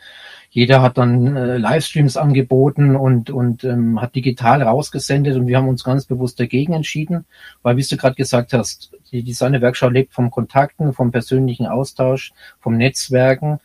[0.58, 5.68] jeder hat dann äh, Livestreams angeboten und, und ähm, hat digital rausgesendet und wir haben
[5.68, 7.26] uns ganz bewusst dagegen entschieden,
[7.62, 12.76] weil wie du gerade gesagt hast, die Designerwerkschau lebt vom Kontakten, vom persönlichen Austausch, vom
[12.76, 13.60] Netzwerken,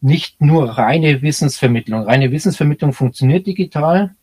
[0.00, 2.04] nicht nur reine Wissensvermittlung.
[2.04, 4.14] Reine Wissensvermittlung funktioniert digital,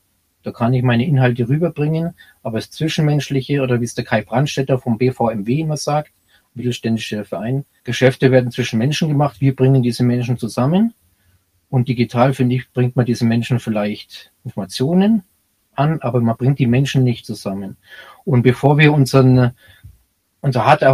[0.41, 4.79] da kann ich meine Inhalte rüberbringen, aber das Zwischenmenschliche oder wie es der Kai Brandstätter
[4.79, 6.11] vom BVMW immer sagt,
[6.55, 10.95] mittelständischer Verein, Geschäfte werden zwischen Menschen gemacht, wir bringen diese Menschen zusammen
[11.75, 15.23] und digital, finde ich, bringt man diesen Menschen vielleicht Informationen
[15.73, 17.75] an, aber man bringt die Menschen nicht zusammen.
[18.23, 19.51] Und bevor wir unseren,
[20.39, 20.85] unser hart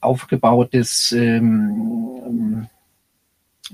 [0.00, 2.66] aufgebautes ähm,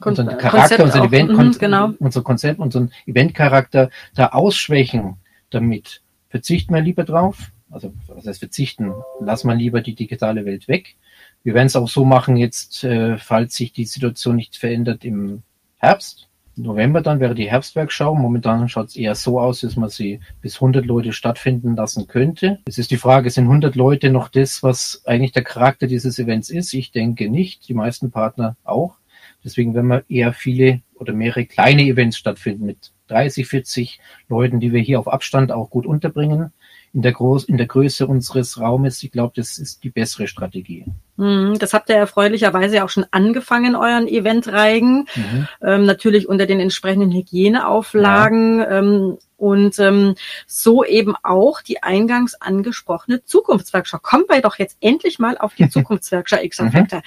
[0.04, 1.04] unseren Charakter, Konzept unseren.
[1.04, 1.90] Event, Mhm, genau.
[2.00, 5.14] unser Konzept, unseren Eventcharakter da ausschwächen
[5.50, 7.52] damit, verzichten wir lieber drauf.
[7.70, 8.92] Also was heißt verzichten?
[9.20, 10.96] Lassen wir lieber die digitale Welt weg.
[11.44, 15.44] Wir werden es auch so machen jetzt, äh, falls sich die Situation nicht verändert im
[15.76, 16.27] Herbst.
[16.58, 18.14] November dann wäre die Herbstwerkschau.
[18.14, 22.58] Momentan schaut es eher so aus, dass man sie bis 100 Leute stattfinden lassen könnte.
[22.66, 26.50] Es ist die Frage, sind 100 Leute noch das, was eigentlich der Charakter dieses Events
[26.50, 26.72] ist?
[26.74, 27.68] Ich denke nicht.
[27.68, 28.96] Die meisten Partner auch.
[29.44, 34.72] Deswegen werden wir eher viele oder mehrere kleine Events stattfinden mit 30, 40 Leuten, die
[34.72, 36.52] wir hier auf Abstand auch gut unterbringen.
[36.94, 40.86] In der, Groß in der Größe unseres Raumes, ich glaube, das ist die bessere Strategie.
[41.16, 45.06] Mhm, Das habt ihr erfreulicherweise auch schon angefangen, euren Eventreigen.
[45.14, 45.48] Mhm.
[45.62, 50.14] ähm, natürlich unter den entsprechenden Hygieneauflagen ähm, und ähm,
[50.46, 53.98] so eben auch die eingangs angesprochene Zukunftswerkschau.
[54.00, 56.72] Kommen wir doch jetzt endlich mal auf die Zukunftswerkschau X Mhm.
[56.72, 57.02] Factor.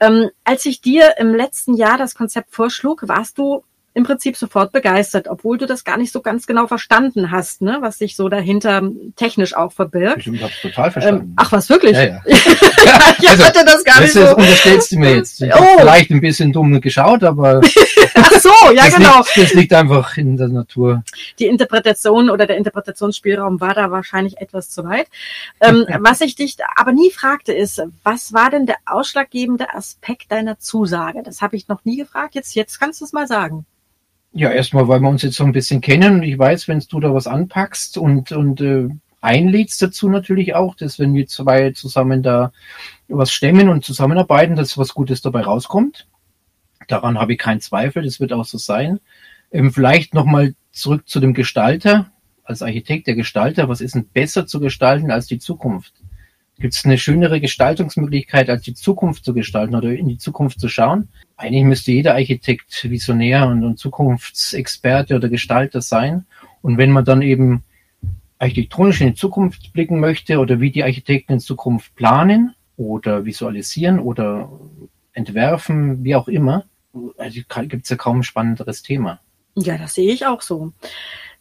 [0.00, 4.70] Ähm, als ich dir im letzten Jahr das Konzept vorschlug, warst du im Prinzip sofort
[4.72, 8.28] begeistert, obwohl du das gar nicht so ganz genau verstanden hast, ne, was sich so
[8.28, 8.82] dahinter
[9.16, 10.26] technisch auch verbirgt.
[10.28, 11.22] Ich habe total verstanden.
[11.22, 11.96] Ähm, ach was, wirklich?
[11.96, 12.22] ja, ja.
[13.18, 14.36] ich Also, hatte das gar nicht Das so.
[14.36, 15.42] unterstellst du mir jetzt.
[15.42, 15.78] Ich Oh.
[15.80, 17.60] vielleicht ein bisschen dumm geschaut, aber
[18.14, 19.18] Ach so, ja das, genau.
[19.18, 21.02] liegt, das liegt einfach in der Natur.
[21.38, 25.08] die Interpretation oder der Interpretationsspielraum war da wahrscheinlich etwas zu weit.
[25.60, 30.58] Ähm, was ich dich aber nie fragte, ist, was war denn der ausschlaggebende Aspekt deiner
[30.60, 31.22] Zusage?
[31.24, 32.34] Das habe ich noch nie gefragt.
[32.36, 33.66] Jetzt, jetzt kannst du es mal sagen.
[34.32, 37.00] Ja, erstmal, weil wir uns jetzt so ein bisschen kennen und ich weiß, wenn du
[37.00, 38.88] da was anpackst und, und äh,
[39.20, 42.52] einlädst dazu natürlich auch, dass wenn wir zwei zusammen da
[43.08, 46.06] was stemmen und zusammenarbeiten, dass was Gutes dabei rauskommt.
[46.86, 49.00] Daran habe ich keinen Zweifel, das wird auch so sein.
[49.50, 52.10] Ähm, vielleicht nochmal zurück zu dem Gestalter.
[52.44, 55.92] Als Architekt der Gestalter, was ist denn besser zu gestalten als die Zukunft?
[56.60, 60.68] Gibt es eine schönere Gestaltungsmöglichkeit, als die Zukunft zu gestalten oder in die Zukunft zu
[60.68, 61.08] schauen?
[61.38, 66.26] Eigentlich müsste jeder Architekt Visionär und, Zukunftsexperte oder Gestalter sein.
[66.60, 67.64] Und wenn man dann eben
[68.38, 73.98] architektonisch in die Zukunft blicken möchte oder wie die Architekten in Zukunft planen oder visualisieren
[73.98, 74.50] oder
[75.14, 76.66] entwerfen, wie auch immer,
[77.16, 79.20] also gibt es ja kaum ein spannenderes Thema.
[79.56, 80.72] Ja, das sehe ich auch so.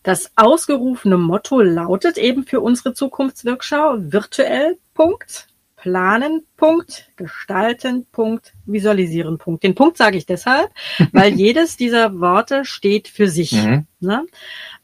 [0.04, 9.38] Das ausgerufene Motto lautet eben für unsere Zukunftswirkschau virtuell Punkt, planen Punkt, gestalten Punkt, visualisieren
[9.38, 9.64] Punkt.
[9.64, 10.72] Den Punkt sage ich deshalb,
[11.12, 13.52] weil jedes dieser Worte steht für sich.
[13.52, 13.88] Mhm.
[14.00, 14.26] Ne?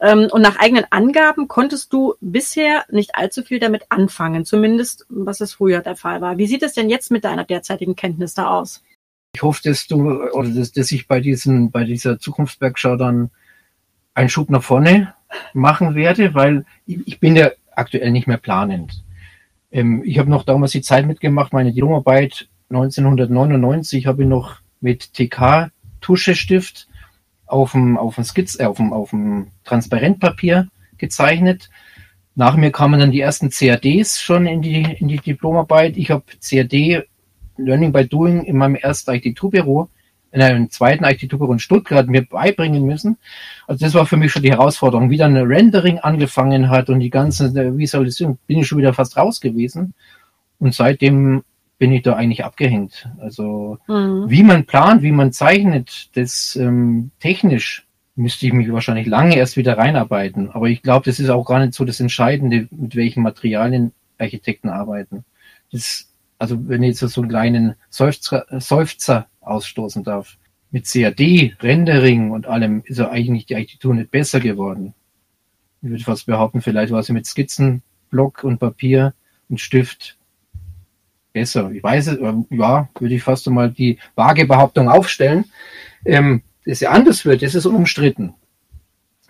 [0.00, 5.40] Ähm, Und nach eigenen Angaben konntest du bisher nicht allzu viel damit anfangen, zumindest was
[5.40, 6.36] es früher der Fall war.
[6.36, 8.82] Wie sieht es denn jetzt mit deiner derzeitigen Kenntnis da aus?
[9.34, 13.30] Ich hoffe, dass du oder dass, dass ich bei diesen, bei dieser Zukunftswerkschau dann
[14.16, 15.14] einen Schub nach vorne
[15.52, 19.04] machen werde, weil ich, bin ja aktuell nicht mehr planend.
[19.70, 25.12] Ähm, ich habe noch damals die Zeit mitgemacht, meine Diplomarbeit 1999 habe ich noch mit
[25.12, 26.88] TK Tuschestift
[27.46, 31.70] auf dem auf dem Skizz, äh, auf dem auf dem Transparentpapier gezeichnet.
[32.34, 35.96] Nach mir kamen dann die ersten CADs schon in die in die Diplomarbeit.
[35.96, 37.06] Ich habe CAD
[37.56, 39.88] Learning by Doing in meinem ersten Architekturbüro,
[40.36, 43.16] in einem zweiten Architekturbüro in Stuttgart mir beibringen müssen.
[43.66, 45.08] Also das war für mich schon die Herausforderung.
[45.08, 49.40] Wie dann Rendering angefangen hat und die ganze Visualisierung, bin ich schon wieder fast raus
[49.40, 49.94] gewesen.
[50.58, 51.42] Und seitdem
[51.78, 53.08] bin ich da eigentlich abgehängt.
[53.18, 54.26] Also Mhm.
[54.28, 59.56] wie man plant, wie man zeichnet, das ähm, technisch müsste ich mich wahrscheinlich lange erst
[59.56, 60.50] wieder reinarbeiten.
[60.50, 64.68] Aber ich glaube, das ist auch gar nicht so das Entscheidende, mit welchen Materialien Architekten
[64.68, 65.24] arbeiten.
[65.72, 70.36] Das, also wenn ich jetzt so einen kleinen Seufzer, Seufzer ausstoßen darf.
[70.70, 74.94] Mit CAD, Rendering und allem ist ja eigentlich die Architektur nicht besser geworden.
[75.82, 79.14] Ich würde fast behaupten, vielleicht war sie mit Skizzen, Block und Papier
[79.48, 80.16] und Stift
[81.32, 81.70] besser.
[81.70, 85.44] Ich weiß es, ähm, ja, würde ich fast einmal die vage Behauptung aufstellen.
[86.04, 88.34] Ähm, dass sie anders wird, das ist unumstritten.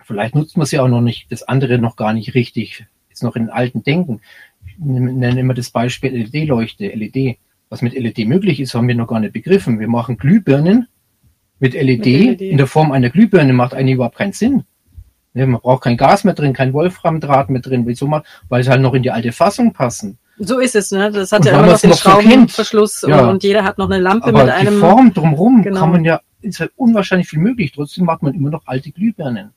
[0.03, 3.35] Vielleicht nutzt man sie auch noch nicht, das andere noch gar nicht richtig, ist noch
[3.35, 4.21] in alten Denken.
[4.65, 7.37] Ich nenne immer das Beispiel LED-Leuchte, LED.
[7.69, 9.79] Was mit LED möglich ist, haben wir noch gar nicht begriffen.
[9.79, 10.87] Wir machen Glühbirnen
[11.59, 12.41] mit LED, Mit LED.
[12.41, 14.63] in der Form einer Glühbirne, macht eigentlich überhaupt keinen Sinn.
[15.33, 17.83] Ne, man braucht kein Gas mehr drin, kein Wolframdraht mehr drin.
[17.85, 18.23] Wieso mal?
[18.49, 20.17] Weil es halt noch in die alte Fassung passen.
[20.39, 21.11] So ist es, ne?
[21.11, 22.09] Das hat Und ja immer noch den noch so.
[22.09, 23.27] Schraubenverschluss Ja.
[23.29, 24.79] und, jeder hat noch eine Lampe Aber mit die einem.
[24.79, 25.79] Form drumherum Genau.
[25.79, 27.71] kann man ja, ist ja unwahrscheinlich viel möglich.
[27.73, 29.49] Trotzdem macht man immer noch alte Glühbirnen.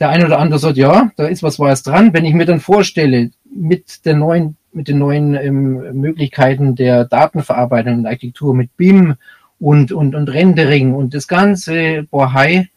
[0.00, 2.12] Der eine oder andere sagt, ja, da ist was Wahres dran.
[2.12, 7.98] Wenn ich mir dann vorstelle, mit der neuen, mit den neuen ähm, Möglichkeiten der Datenverarbeitung
[7.98, 9.14] und Architektur, mit BIM
[9.58, 12.68] und, und, und Rendering und das ganze Bohai,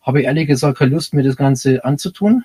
[0.00, 2.44] habe ich ehrlich gesagt keine Lust, mir das Ganze anzutun.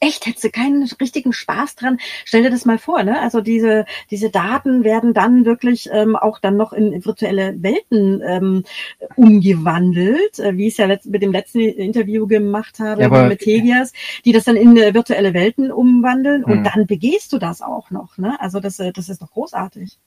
[0.00, 1.98] Echt, hättest du keinen richtigen Spaß dran?
[2.24, 3.20] Stell dir das mal vor, ne?
[3.20, 8.64] Also diese, diese Daten werden dann wirklich ähm, auch dann noch in virtuelle Welten ähm,
[9.16, 13.92] umgewandelt, äh, wie ich es ja mit dem letzten Interview gemacht habe Ja, mit Tegias,
[14.24, 16.64] die das dann in äh, virtuelle Welten umwandeln und Hm.
[16.64, 18.40] dann begehst du das auch noch, ne?
[18.40, 19.98] Also das, äh, das ist doch großartig.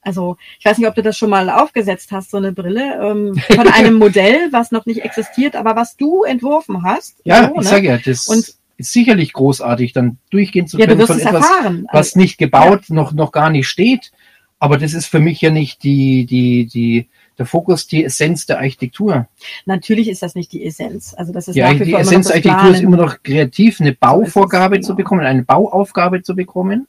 [0.00, 3.34] Also ich weiß nicht, ob du das schon mal aufgesetzt hast, so eine Brille ähm,
[3.54, 7.16] von einem Modell, was noch nicht existiert, aber was du entworfen hast.
[7.24, 7.62] Ja, so, ich ne?
[7.64, 11.44] sage ja, das Und- ist sicherlich großartig, dann durchgehen zu ja, können von es etwas,
[11.50, 11.86] erfahren.
[11.92, 14.12] was Also, nicht gebaut, noch, noch gar nicht steht.
[14.60, 17.08] Aber das ist für mich ja nicht die, die, die,
[17.38, 19.28] der Fokus, die Essenz der Architektur.
[19.66, 21.14] natürlich ist das nicht die Essenz.
[21.16, 23.80] Also das ist Die, nach wie die vor Essenz der Architektur ist immer noch kreativ,
[23.80, 24.86] eine Bauvorgabe genau.
[24.86, 26.88] zu bekommen, eine Bauaufgabe zu bekommen,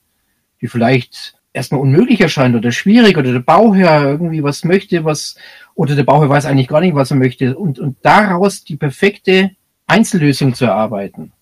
[0.62, 5.36] die vielleicht erstmal unmöglich erscheint oder schwierig oder der Bauherr irgendwie was möchte, was,
[5.76, 9.52] oder der Bauherr weiß eigentlich gar nicht, was er möchte und, und daraus die perfekte
[9.88, 11.34] Einzellösung zu erarbeiten.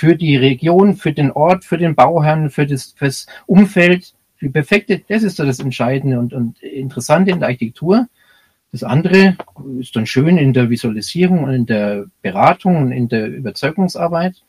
[0.00, 5.02] Für die Region, für den Ort, für den Bauherrn, für das, fürs Umfeld, die perfekte,
[5.06, 8.08] das ist so das Entscheidende und, und Interessante in der Architektur.
[8.72, 9.36] Das andere
[9.78, 14.42] ist dann schön in der Visualisierung und in der Beratung und in der Überzeugungsarbeit.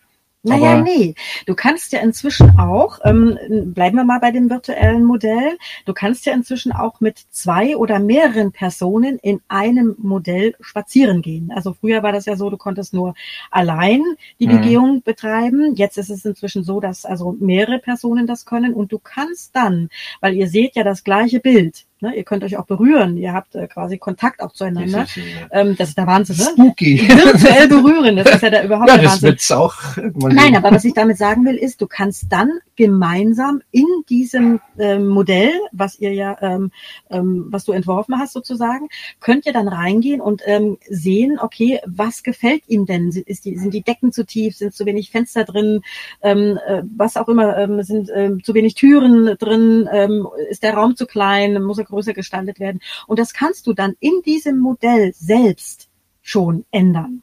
[0.43, 1.13] Naja, Aber- nee.
[1.45, 3.37] Du kannst ja inzwischen auch, ähm,
[3.75, 7.99] bleiben wir mal bei dem virtuellen Modell, du kannst ja inzwischen auch mit zwei oder
[7.99, 11.51] mehreren Personen in einem Modell spazieren gehen.
[11.55, 13.13] Also früher war das ja so, du konntest nur
[13.51, 14.01] allein
[14.39, 14.51] die Mhm.
[14.51, 15.75] Begehung betreiben.
[15.75, 19.89] Jetzt ist es inzwischen so, dass also mehrere Personen das können und du kannst dann,
[20.21, 22.15] weil ihr seht ja das gleiche Bild, ne?
[22.15, 24.99] ihr könnt euch auch berühren, ihr habt äh, quasi Kontakt auch zueinander.
[24.99, 26.43] Das ist, äh, ähm, das ist der Wahnsinn, ne?
[26.51, 26.99] spooky.
[27.07, 29.29] Virtuell berühren, das ist ja der überhaupt Ja, der das Wahnsinn.
[29.29, 33.85] wird's auch Nein, aber was ich damit sagen will, ist, du kannst dann gemeinsam in
[34.09, 36.71] diesem ähm, Modell, was ihr ja, ähm,
[37.09, 38.89] ähm, was du entworfen hast sozusagen,
[39.19, 43.11] könnt ihr dann reingehen und ähm, sehen, okay, was gefällt ihm denn?
[43.11, 44.57] Sind, ist die, sind die Decken zu tief?
[44.57, 45.81] Sind zu wenig Fenster drin?
[46.21, 49.87] Ähm, äh, was auch immer, ähm, sind ähm, zu wenig Türen drin?
[49.91, 51.61] Ähm, ist der Raum zu klein?
[51.61, 52.79] Muss er größer gestaltet werden?
[53.07, 55.89] Und das kannst du dann in diesem Modell selbst
[56.23, 57.21] schon ändern.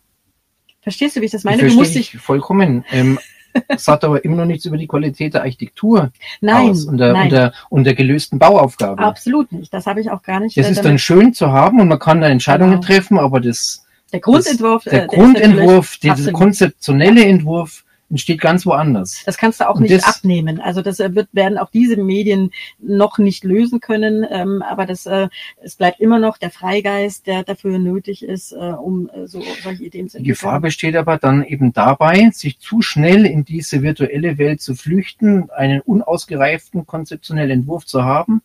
[0.81, 1.57] Verstehst du, wie ich das meine?
[1.63, 2.85] ich Du musst verstehe dich, ich vollkommen.
[2.91, 3.19] Ähm,
[3.77, 7.25] sagt aber immer noch nichts über die Qualität der Architektur nein, aus und der, nein.
[7.25, 9.03] und, der, und der gelösten Bauaufgabe.
[9.03, 9.73] Absolut nicht.
[9.73, 10.57] Das habe ich auch gar nicht.
[10.57, 12.83] Das äh, ist dann schön zu haben und man kann da Entscheidungen Genau.
[12.83, 14.85] treffen, aber das, der Grundentwurf.
[14.85, 19.23] der äh, ist Grundentwurf, natürlich dieser absolut- konzeptionelle Entwurf entsteht ganz woanders.
[19.27, 20.61] Das kannst du auch nicht das- abnehmen.
[20.61, 24.27] Also das äh, wird, werden auch diese Medien noch nicht lösen können.
[24.31, 25.29] Ähm, aber das, äh,
[25.63, 29.85] es bleibt immer noch der Freigeist, der dafür nötig ist, äh, um äh, so solche
[29.85, 30.63] Ideen zu Die Gefahr entwickeln.
[30.69, 35.81] besteht aber dann eben dabei, sich zu schnell in diese virtuelle Welt zu flüchten, einen
[35.83, 38.43] unausgereiften konzeptionellen Entwurf zu haben,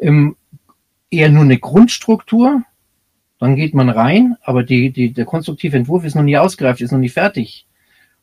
[0.00, 0.36] ähm,
[1.10, 2.62] eher nur eine Grundstruktur,
[3.38, 6.92] dann geht man rein, aber die, die, der konstruktive Entwurf ist noch nie ausgereift, ist
[6.92, 7.66] noch nicht fertig.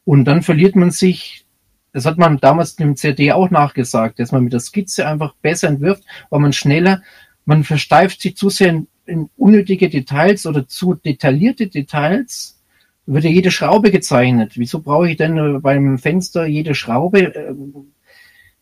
[0.05, 1.45] Und dann verliert man sich,
[1.93, 5.67] das hat man damals im CD auch nachgesagt, dass man mit der Skizze einfach besser
[5.67, 7.01] entwirft, weil man schneller,
[7.45, 12.59] man versteift sich zu sehr in, in unnötige Details oder zu detaillierte Details,
[13.07, 14.53] wird ja jede Schraube gezeichnet.
[14.55, 17.19] Wieso brauche ich denn äh, beim Fenster jede Schraube?
[17.35, 17.93] Ähm,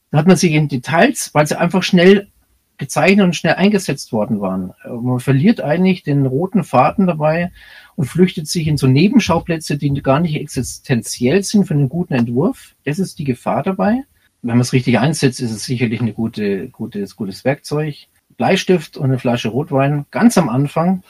[0.09, 2.29] Da hat man sich in Details, weil sie einfach schnell
[2.77, 4.73] gezeichnet und schnell eingesetzt worden waren.
[4.85, 7.51] Äh, Man verliert eigentlich den roten Faden dabei
[7.97, 12.75] und flüchtet sich in so Nebenschauplätze, die gar nicht existenziell sind für einen guten Entwurf.
[12.85, 14.03] Das ist die Gefahr dabei.
[14.43, 17.95] Wenn man es richtig einsetzt, ist es sicherlich ein gute, gutes, gutes Werkzeug.
[18.37, 21.01] Bleistift und eine Flasche Rotwein ganz am Anfang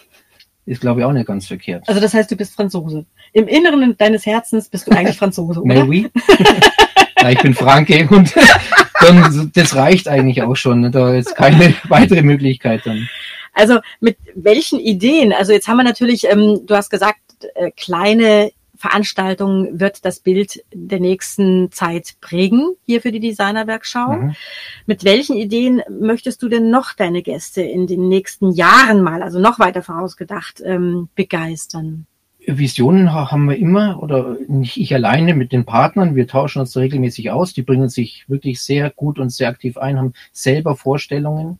[0.66, 1.84] ist, glaube ich, auch nicht ganz verkehrt.
[1.88, 3.06] Also das heißt, du bist Franzose.
[3.34, 5.76] Im Inneren deines Herzens bist du eigentlich Franzose, oder?
[5.76, 6.10] Mais oui.
[7.22, 8.34] ja, ich bin Franke und
[9.02, 10.90] dann, das reicht eigentlich auch schon.
[10.90, 13.10] Da ist keine weitere Möglichkeit dann.
[13.58, 15.34] Also mit welchen Ideen?
[15.34, 17.20] Also jetzt haben wir natürlich, ähm, du hast gesagt,
[17.56, 24.14] äh, kleine Veranstaltungen wird das Bild der nächsten Zeit prägen, hier für die Designerwerkschau.
[24.14, 24.36] Mhm.
[24.86, 29.40] Mit welchen Ideen möchtest du denn noch deine Gäste in den nächsten Jahren mal, also
[29.40, 32.06] noch weiter vorausgedacht, ähm, begeistern?
[32.50, 36.16] Visionen ha- haben wir immer oder nicht ich alleine mit den Partnern.
[36.16, 37.54] Wir tauschen uns regelmäßig aus.
[37.54, 41.60] Die bringen sich wirklich sehr gut und sehr aktiv ein, haben selber Vorstellungen,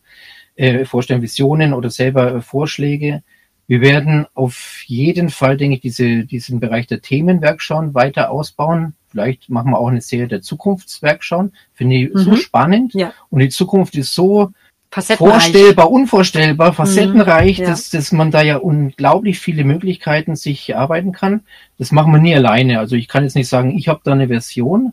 [0.58, 3.22] äh, Vorstellungen, Visionen oder selber äh, Vorschläge.
[3.68, 8.94] Wir werden auf jeden Fall, denke ich, diese, diesen Bereich der Themenwerkschauen weiter ausbauen.
[9.10, 11.52] Vielleicht machen wir auch eine Serie der Zukunftswerkschauen.
[11.74, 12.36] Finde ich so Mhm.
[12.36, 12.94] spannend.
[12.94, 13.12] Ja.
[13.30, 14.50] Und die Zukunft ist so
[14.90, 17.70] vorstellbar, unvorstellbar, facettenreich, Mhm, ja.
[17.70, 21.42] dass, dass man da ja unglaublich viele Möglichkeiten sich erarbeiten kann.
[21.78, 22.78] Das machen wir nie alleine.
[22.78, 24.92] Also ich kann jetzt nicht sagen, ich habe da eine Version,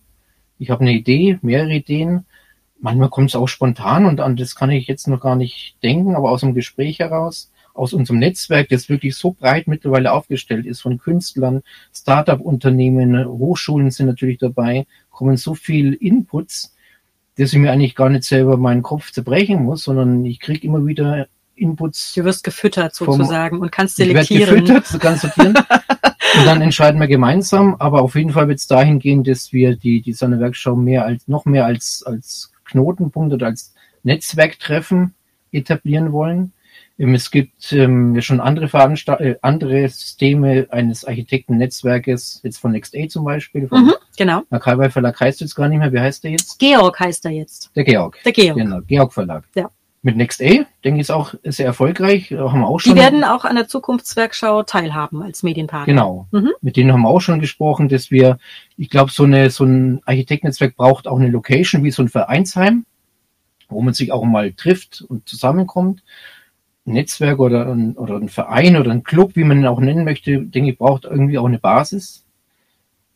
[0.60, 2.26] ich habe eine Idee, mehrere Ideen.
[2.80, 6.16] Manchmal kommt es auch spontan und an das kann ich jetzt noch gar nicht denken,
[6.16, 7.52] aber aus dem Gespräch heraus.
[7.74, 11.62] aus unserem Netzwerk, das wirklich so breit mittlerweile aufgestellt ist, von Künstlern,
[11.94, 16.74] Start-up-Unternehmen, Hochschulen sind natürlich dabei, kommen so viel Inputs,
[17.38, 20.86] dass ich mir eigentlich gar nicht selber meinen Kopf zerbrechen muss, sondern ich kriege immer
[20.86, 22.14] wieder Inputs.
[22.14, 24.44] Du wirst gefüttert sozusagen vom, und kannst selektieren.
[24.44, 25.56] Ich gefüttert, du kannst sortieren.
[25.56, 29.76] und dann entscheiden wir gemeinsam, aber auf jeden Fall wird es dahin gehen, dass wir
[29.76, 35.14] die, die Sonne-Werkschau mehr als, noch mehr als, als Knotenpunkt oder als Netzwerktreffen
[35.52, 36.54] etablieren wollen.
[36.98, 43.08] Ähm, es gibt ähm, schon andere, Veranstalt äh, andere Systeme eines Architektennetzwerkes, jetzt von NextA
[43.10, 43.68] zum Beispiel.
[43.68, 44.44] Von mhm, genau.
[44.50, 45.92] Akalbei Verlag heißt jetzt gar nicht mehr.
[45.92, 46.58] Wie heißt der jetzt?
[46.60, 47.72] Georg heißt er jetzt.
[47.76, 48.18] Der Georg.
[48.24, 48.58] Der Georg.
[48.58, 49.44] Genau, Georg Verlag.
[49.56, 49.70] Ja.
[50.06, 52.30] Mit NextA, denke ich, ist auch sehr erfolgreich.
[52.30, 52.94] Haben wir auch schon.
[52.94, 55.92] Die werden auch an der Zukunftswerkschau teilhaben als Medienpartner.
[55.92, 56.28] Genau.
[56.30, 56.52] Mhm.
[56.62, 58.38] Mit denen haben wir auch schon gesprochen, dass wir,
[58.78, 62.86] ich glaube, so eine, so ein Architektennetzwerk braucht auch eine Location wie so ein Vereinsheim,
[63.68, 66.04] wo man sich auch mal trifft und zusammenkommt.
[66.84, 70.40] Netzwerk oder ein, oder ein Verein oder ein Club, wie man ihn auch nennen möchte,
[70.40, 72.26] denke ich, braucht irgendwie auch eine Basis,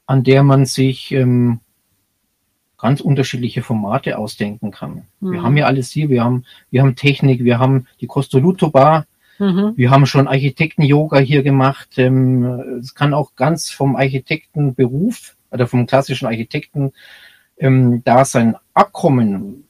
[0.07, 1.59] an der man sich ähm,
[2.79, 5.03] ganz unterschiedliche Formate ausdenken kann.
[5.19, 5.31] Mhm.
[5.31, 9.05] Wir haben ja alles hier, wir haben, wir haben Technik, wir haben die Costoluto Bar,
[9.37, 9.73] mhm.
[9.75, 11.89] wir haben schon Architekten-Yoga hier gemacht.
[11.97, 16.93] Ähm, es kann auch ganz vom Architektenberuf oder vom klassischen Architekten
[17.57, 19.65] ähm, da sein abkommen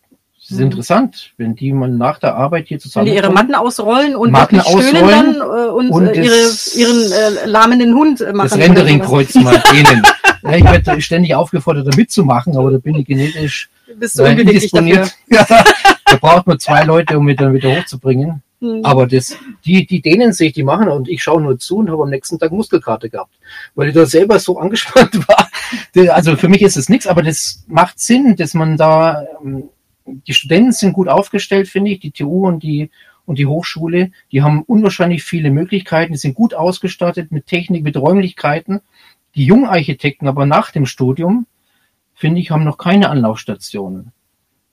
[0.49, 0.71] das ist mhm.
[0.71, 3.05] interessant, wenn die mal nach der Arbeit hier zusammen.
[3.05, 7.11] Wenn die ihre Matten ausrollen und Matten ausrollen dann äh, und, und äh, ihre, ihren
[7.11, 8.49] äh, lahmenden Hund machen.
[8.49, 10.01] Das Rendering-Kreuz mal denen.
[10.43, 14.39] Ja, ich werde ständig aufgefordert, da mitzumachen, aber da bin ich genetisch Bist du äh,
[14.39, 15.15] indisponiert.
[15.29, 18.41] Ja, da braucht man zwei Leute, um mich dann wieder hochzubringen.
[18.59, 18.81] Mhm.
[18.83, 22.03] Aber das, die, die dehnen sich, die machen und ich schaue nur zu und habe
[22.03, 23.33] am nächsten Tag Muskelkarte gehabt,
[23.75, 25.49] weil ich da selber so angespannt war.
[26.13, 29.69] Also für mich ist es nichts, aber das macht Sinn, dass man da ähm,
[30.27, 32.89] die Studenten sind gut aufgestellt, finde ich, die TU und die,
[33.25, 34.11] und die Hochschule.
[34.31, 38.81] Die haben unwahrscheinlich viele Möglichkeiten, die sind gut ausgestattet mit Technik, mit Räumlichkeiten.
[39.35, 41.45] Die Jungarchitekten aber nach dem Studium,
[42.13, 44.11] finde ich, haben noch keine Anlaufstationen.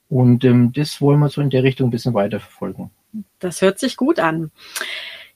[0.09, 2.91] Und ähm, das wollen wir so in der Richtung ein bisschen weiterverfolgen.
[3.39, 4.51] Das hört sich gut an.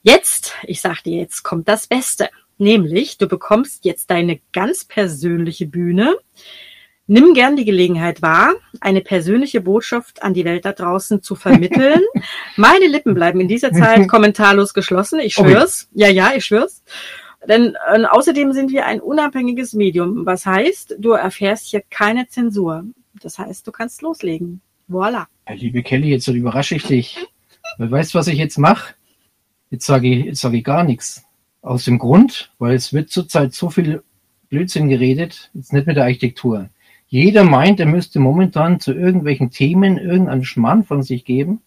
[0.01, 2.29] Jetzt, ich sag dir, jetzt kommt das Beste.
[2.57, 6.15] Nämlich, du bekommst jetzt deine ganz persönliche Bühne
[7.13, 11.99] Nimm gern die Gelegenheit wahr, eine persönliche Botschaft an die Welt da draußen zu vermitteln.
[12.55, 15.19] Meine Lippen bleiben in dieser Zeit kommentarlos geschlossen.
[15.19, 15.89] Ich schwör's.
[15.91, 16.03] Okay.
[16.03, 16.83] Ja, ja, ich schwör's.
[17.47, 20.25] Denn äh, außerdem sind wir ein unabhängiges Medium.
[20.25, 22.85] Was heißt, du erfährst hier keine Zensur.
[23.21, 24.61] Das heißt, du kannst loslegen.
[24.87, 25.27] Voila.
[25.47, 27.17] Ja, liebe Kelly, jetzt überrasche ich dich.
[27.77, 28.93] Weißt du, was ich jetzt mache?
[29.69, 31.23] Jetzt sage ich, jetzt sage ich gar nichts.
[31.61, 34.03] Aus dem Grund, weil es wird zurzeit so viel
[34.49, 36.69] Blödsinn geredet, jetzt nicht mit der Architektur.
[37.07, 41.61] Jeder meint, er müsste momentan zu irgendwelchen Themen irgendeinen Schmarrn von sich geben.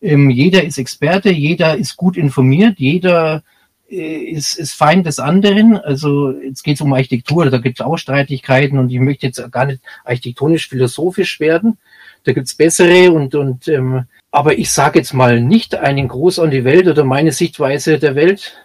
[0.00, 3.42] Ähm, jeder ist Experte, jeder ist gut informiert, jeder
[3.90, 5.76] ist, ist Feind des anderen.
[5.76, 9.50] Also jetzt geht es um Architektur, da gibt es auch Streitigkeiten und ich möchte jetzt
[9.50, 11.78] gar nicht architektonisch-philosophisch werden.
[12.24, 16.50] Da gibt's bessere und, und ähm, aber ich sage jetzt mal nicht einen Gruß an
[16.50, 18.58] die Welt oder meine Sichtweise der Welt,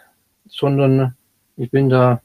[0.47, 1.15] sondern
[1.57, 2.21] ich bin da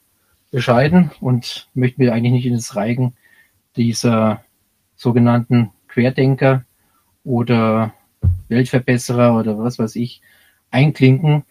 [0.51, 3.13] bescheiden und möchte mir eigentlich nicht in das Reigen
[3.77, 4.43] dieser
[4.95, 6.65] sogenannten Querdenker
[7.23, 7.93] oder
[8.49, 10.21] Weltverbesserer oder was weiß ich
[10.69, 11.43] einklinken.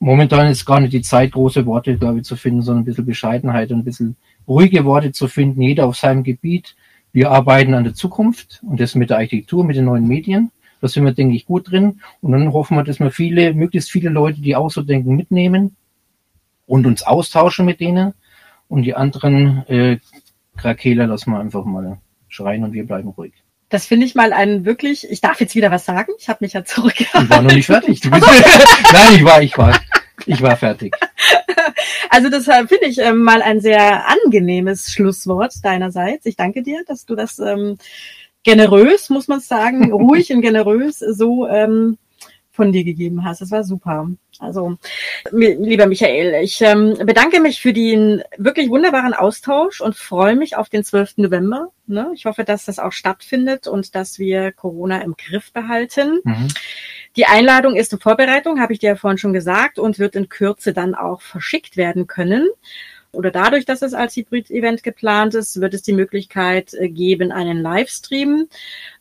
[0.00, 3.06] Momentan ist gar nicht die Zeit, große Worte, glaube ich, zu finden, sondern ein bisschen
[3.06, 6.76] Bescheidenheit und ein bisschen ruhige Worte zu finden, jeder auf seinem Gebiet.
[7.12, 10.52] Wir arbeiten an der Zukunft und das mit der Architektur, mit den neuen Medien.
[10.80, 12.00] Da sind wir, denke ich, gut drin.
[12.20, 15.76] Und dann hoffen wir, dass wir viele, möglichst viele Leute, die auch so denken, mitnehmen
[16.66, 18.14] und uns austauschen mit denen.
[18.68, 19.98] Und die anderen äh,
[20.56, 23.32] Krakela lassen wir einfach mal schreien und wir bleiben ruhig.
[23.68, 26.54] Das finde ich mal ein wirklich, ich darf jetzt wieder was sagen, ich habe mich
[26.54, 27.24] ja zurückgehalten.
[27.24, 28.00] Ich war noch nicht fertig.
[28.00, 28.26] Du bist,
[28.92, 29.78] Nein, ich war, ich war,
[30.26, 30.94] ich war fertig.
[32.10, 36.26] Also das äh, finde ich ähm, mal ein sehr angenehmes Schlusswort deinerseits.
[36.26, 37.78] Ich danke dir, dass du das ähm,
[38.42, 41.98] generös, muss man sagen, ruhig und generös so ähm,
[42.58, 43.40] von dir gegeben hast.
[43.40, 44.10] Das war super.
[44.40, 44.76] Also,
[45.30, 50.68] lieber Michael, ich ähm, bedanke mich für den wirklich wunderbaren Austausch und freue mich auf
[50.68, 51.18] den 12.
[51.18, 51.70] November.
[51.86, 52.10] Ne?
[52.16, 56.18] Ich hoffe, dass das auch stattfindet und dass wir Corona im Griff behalten.
[56.24, 56.48] Mhm.
[57.14, 60.28] Die Einladung ist in Vorbereitung, habe ich dir ja vorhin schon gesagt, und wird in
[60.28, 62.48] Kürze dann auch verschickt werden können.
[63.12, 67.62] Oder dadurch, dass es als Hybrid-Event geplant ist, wird es die Möglichkeit äh, geben, einen
[67.62, 68.48] Livestream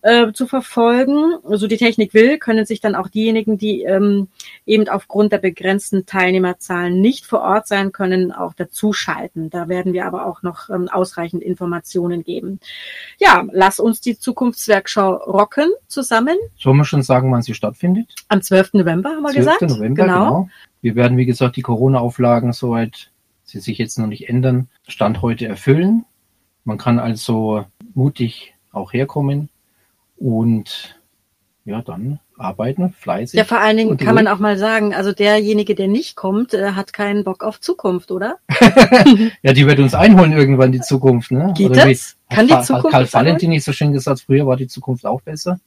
[0.02, 1.36] äh, zu verfolgen.
[1.44, 4.30] So also die Technik will, können sich dann auch diejenigen, die ähm,
[4.66, 9.50] eben aufgrund der begrenzten Teilnehmerzahlen nicht vor Ort sein können, auch dazuschalten.
[9.50, 12.62] Da werden wir aber auch noch ähm, ausreichend Informationen geben.
[13.20, 16.38] Ja, lass uns die Zukunftswerkschau rocken zusammen.
[16.58, 18.16] Sollen wir schon sagen, wann sie stattfindet?
[18.30, 18.74] Am 12.
[18.74, 19.46] November haben wir 12.
[19.46, 19.62] gesagt.
[19.64, 20.26] November, genau.
[20.26, 20.50] genau.
[20.82, 23.10] Wir werden, wie gesagt, die Corona-Auflagen, soweit
[23.60, 26.06] sie sich jetzt noch nicht ändern, Stand heute erfüllen.
[26.64, 29.50] Man kann also mutig auch herkommen
[30.18, 31.00] und
[31.66, 33.38] ja, dann arbeiten, fleißig.
[33.38, 36.72] Ja, vor allen Dingen kann man auch mal sagen, also derjenige, der nicht kommt, äh,
[36.72, 38.38] hat keinen Bock auf Zukunft, oder?
[39.42, 41.32] ja, die wird uns einholen irgendwann, die Zukunft.
[41.32, 41.54] Ne?
[41.56, 42.16] Geht oder das?
[42.30, 42.86] Kann die Zukunft?
[42.86, 45.60] Hat Karl Valentin nicht so schön gesagt, früher war die Zukunft auch besser.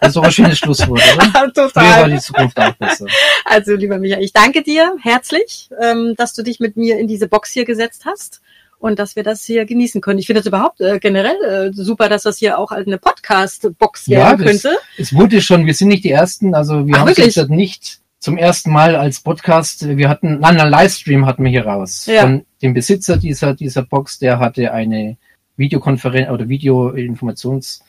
[0.00, 1.52] Das ist doch ein schönes Schlusswort, oder?
[1.54, 1.70] Total.
[1.70, 3.06] Früher war die Zukunft auch besser.
[3.44, 7.28] Also, lieber Michael, ich danke dir herzlich, ähm, dass du dich mit mir in diese
[7.28, 8.40] Box hier gesetzt hast
[8.80, 10.18] und dass wir das hier genießen können.
[10.18, 14.40] Ich finde das überhaupt äh, generell äh, super, dass das hier auch eine Podcast-Box werden
[14.40, 14.76] ja, könnte.
[14.96, 18.00] Es wurde schon, wir sind nicht die Ersten, also wir Ach, haben es jetzt nicht
[18.18, 22.06] zum ersten Mal als Podcast, wir hatten, nein, einen Livestream hatten wir hier raus.
[22.06, 22.22] Ja.
[22.22, 25.16] Von dem Besitzer dieser, dieser Box, der hatte eine
[25.56, 27.84] Videokonferenz oder Videoinformations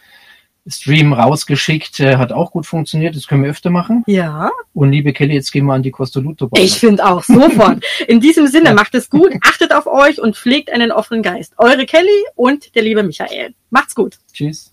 [0.67, 3.15] Stream rausgeschickt, äh, hat auch gut funktioniert.
[3.15, 4.03] Das können wir öfter machen.
[4.07, 4.51] Ja.
[4.73, 6.45] Und liebe Kelly, jetzt gehen wir an die Costoluto.
[6.45, 6.59] -Bahn.
[6.59, 7.83] Ich finde auch sofort.
[8.07, 11.53] In diesem Sinne, macht es gut, achtet auf euch und pflegt einen offenen Geist.
[11.57, 13.53] Eure Kelly und der liebe Michael.
[13.69, 14.17] Macht's gut.
[14.31, 14.71] Tschüss.